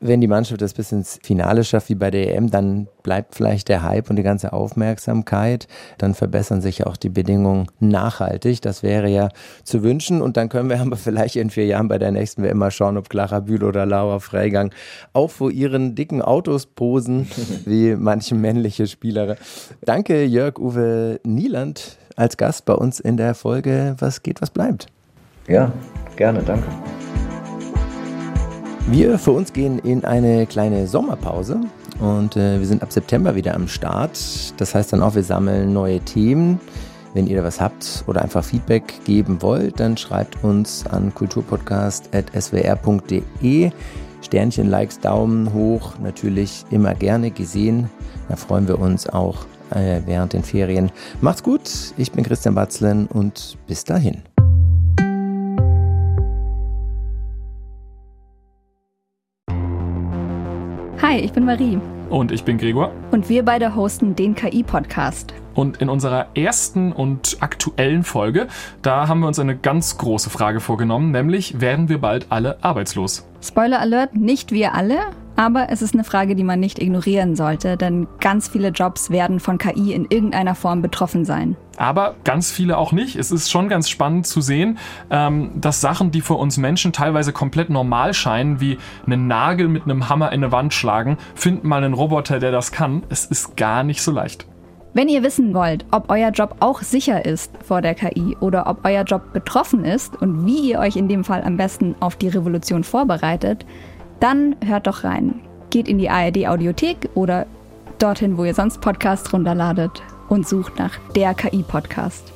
wenn 0.00 0.22
die 0.22 0.26
Mannschaft 0.26 0.62
das 0.62 0.72
bis 0.72 0.92
ins 0.92 1.18
Finale 1.22 1.62
schafft 1.62 1.90
wie 1.90 1.94
bei 1.94 2.10
der 2.10 2.34
EM, 2.34 2.50
dann 2.50 2.88
bleibt 3.02 3.34
vielleicht 3.34 3.68
der 3.68 3.82
Hype 3.82 4.08
und 4.08 4.16
die 4.16 4.22
ganze 4.22 4.52
Aufmerksamkeit. 4.54 5.68
Dann 5.98 6.14
verbessern 6.14 6.62
sich 6.62 6.86
auch 6.86 6.96
die 6.96 7.10
Bedingungen 7.10 7.66
nachhaltig. 7.80 8.62
Das 8.62 8.82
wäre 8.82 9.08
ja 9.08 9.28
zu 9.62 9.82
wünschen. 9.82 10.22
Und 10.22 10.38
dann 10.38 10.48
können 10.48 10.70
wir 10.70 10.80
aber 10.80 10.96
vielleicht 10.96 11.36
in 11.36 11.50
vier 11.50 11.66
Jahren 11.66 11.88
bei 11.88 11.98
der 11.98 12.12
nächsten 12.12 12.42
WM 12.42 12.56
mal 12.56 12.70
schauen, 12.70 12.96
ob 12.96 13.10
Clara 13.10 13.40
Bühl 13.40 13.62
oder 13.62 13.84
Laura 13.84 14.20
Freigang 14.20 14.72
auch 15.12 15.30
vor 15.30 15.50
ihren 15.50 15.94
dicken 15.94 16.22
Autos 16.22 16.64
posen, 16.64 17.28
wie 17.66 17.94
manche 17.94 18.34
männliche 18.34 18.86
Spielere. 18.86 19.36
Danke, 19.82 20.24
Jörg-Uwe 20.24 21.20
Nieland, 21.24 21.98
als 22.16 22.38
Gast 22.38 22.64
bei 22.64 22.74
uns 22.74 23.00
in 23.00 23.18
der 23.18 23.34
Folge 23.34 23.96
Was 23.98 24.22
geht, 24.22 24.40
was 24.40 24.50
bleibt. 24.50 24.86
Ja, 25.46 25.72
gerne, 26.16 26.42
danke. 26.42 26.66
Wir 28.88 29.18
für 29.18 29.32
uns 29.32 29.52
gehen 29.52 29.78
in 29.78 30.04
eine 30.04 30.46
kleine 30.46 30.86
Sommerpause 30.86 31.60
und 32.00 32.36
äh, 32.36 32.58
wir 32.58 32.66
sind 32.66 32.82
ab 32.82 32.92
September 32.92 33.34
wieder 33.34 33.54
am 33.54 33.68
Start. 33.68 34.18
Das 34.56 34.74
heißt 34.74 34.92
dann 34.92 35.02
auch, 35.02 35.14
wir 35.14 35.22
sammeln 35.22 35.72
neue 35.72 36.00
Themen. 36.00 36.60
Wenn 37.14 37.26
ihr 37.26 37.38
da 37.38 37.44
was 37.44 37.60
habt 37.60 38.04
oder 38.06 38.22
einfach 38.22 38.44
Feedback 38.44 39.04
geben 39.04 39.42
wollt, 39.42 39.80
dann 39.80 39.96
schreibt 39.96 40.44
uns 40.44 40.86
an 40.86 41.12
kulturpodcast.swr.de. 41.14 43.70
Sternchen, 44.22 44.68
Likes, 44.68 45.00
Daumen 45.00 45.52
hoch, 45.52 45.94
natürlich 46.02 46.64
immer 46.70 46.94
gerne 46.94 47.30
gesehen. 47.30 47.90
Da 48.28 48.36
freuen 48.36 48.68
wir 48.68 48.78
uns 48.78 49.08
auch 49.08 49.46
äh, 49.70 50.02
während 50.06 50.34
den 50.34 50.44
Ferien. 50.44 50.92
Macht's 51.20 51.42
gut, 51.42 51.62
ich 51.96 52.12
bin 52.12 52.24
Christian 52.24 52.54
Batzlen 52.54 53.06
und 53.06 53.58
bis 53.66 53.82
dahin. 53.84 54.22
Hi, 61.02 61.18
ich 61.18 61.32
bin 61.32 61.46
Marie. 61.46 61.78
Und 62.10 62.30
ich 62.30 62.44
bin 62.44 62.58
Gregor. 62.58 62.92
Und 63.10 63.30
wir 63.30 63.42
beide 63.42 63.74
hosten 63.74 64.14
den 64.14 64.34
KI-Podcast. 64.34 65.32
Und 65.54 65.78
in 65.78 65.88
unserer 65.88 66.26
ersten 66.34 66.92
und 66.92 67.38
aktuellen 67.40 68.04
Folge, 68.04 68.48
da 68.82 69.08
haben 69.08 69.20
wir 69.20 69.26
uns 69.26 69.38
eine 69.38 69.56
ganz 69.56 69.96
große 69.96 70.28
Frage 70.28 70.60
vorgenommen, 70.60 71.10
nämlich 71.10 71.58
werden 71.58 71.88
wir 71.88 72.02
bald 72.02 72.26
alle 72.28 72.62
arbeitslos? 72.62 73.26
Spoiler 73.42 73.80
Alert, 73.80 74.14
nicht 74.14 74.52
wir 74.52 74.74
alle, 74.74 74.98
aber 75.40 75.70
es 75.70 75.80
ist 75.80 75.94
eine 75.94 76.04
Frage, 76.04 76.34
die 76.34 76.44
man 76.44 76.60
nicht 76.60 76.82
ignorieren 76.82 77.34
sollte, 77.34 77.78
denn 77.78 78.06
ganz 78.20 78.48
viele 78.48 78.68
Jobs 78.68 79.08
werden 79.08 79.40
von 79.40 79.56
KI 79.56 79.94
in 79.94 80.04
irgendeiner 80.04 80.54
Form 80.54 80.82
betroffen 80.82 81.24
sein. 81.24 81.56
Aber 81.78 82.14
ganz 82.24 82.50
viele 82.50 82.76
auch 82.76 82.92
nicht. 82.92 83.16
Es 83.16 83.30
ist 83.30 83.50
schon 83.50 83.70
ganz 83.70 83.88
spannend 83.88 84.26
zu 84.26 84.42
sehen, 84.42 84.76
ähm, 85.08 85.52
dass 85.54 85.80
Sachen, 85.80 86.10
die 86.10 86.20
für 86.20 86.34
uns 86.34 86.58
Menschen 86.58 86.92
teilweise 86.92 87.32
komplett 87.32 87.70
normal 87.70 88.12
scheinen, 88.12 88.60
wie 88.60 88.76
einen 89.06 89.28
Nagel 89.28 89.68
mit 89.68 89.84
einem 89.84 90.10
Hammer 90.10 90.30
in 90.30 90.44
eine 90.44 90.52
Wand 90.52 90.74
schlagen, 90.74 91.16
finden 91.34 91.68
mal 91.68 91.82
einen 91.82 91.94
Roboter, 91.94 92.38
der 92.38 92.52
das 92.52 92.70
kann. 92.70 93.02
Es 93.08 93.24
ist 93.24 93.56
gar 93.56 93.82
nicht 93.82 94.02
so 94.02 94.12
leicht. 94.12 94.46
Wenn 94.92 95.08
ihr 95.08 95.22
wissen 95.22 95.54
wollt, 95.54 95.86
ob 95.90 96.10
euer 96.10 96.32
Job 96.32 96.56
auch 96.60 96.82
sicher 96.82 97.24
ist 97.24 97.52
vor 97.64 97.80
der 97.80 97.94
KI 97.94 98.36
oder 98.40 98.66
ob 98.66 98.84
euer 98.84 99.04
Job 99.04 99.32
betroffen 99.32 99.86
ist 99.86 100.20
und 100.20 100.44
wie 100.44 100.70
ihr 100.72 100.80
euch 100.80 100.96
in 100.96 101.08
dem 101.08 101.24
Fall 101.24 101.44
am 101.44 101.56
besten 101.56 101.94
auf 102.00 102.16
die 102.16 102.28
Revolution 102.28 102.84
vorbereitet, 102.84 103.64
dann 104.20 104.56
hört 104.64 104.86
doch 104.86 105.04
rein. 105.04 105.40
Geht 105.70 105.88
in 105.88 105.98
die 105.98 106.10
ARD 106.10 106.46
Audiothek 106.46 107.10
oder 107.14 107.46
dorthin, 107.98 108.36
wo 108.38 108.44
ihr 108.44 108.54
sonst 108.54 108.80
Podcasts 108.80 109.32
runterladet 109.32 110.02
und 110.28 110.48
sucht 110.48 110.78
nach 110.78 110.98
der 111.14 111.34
KI-Podcast. 111.34 112.29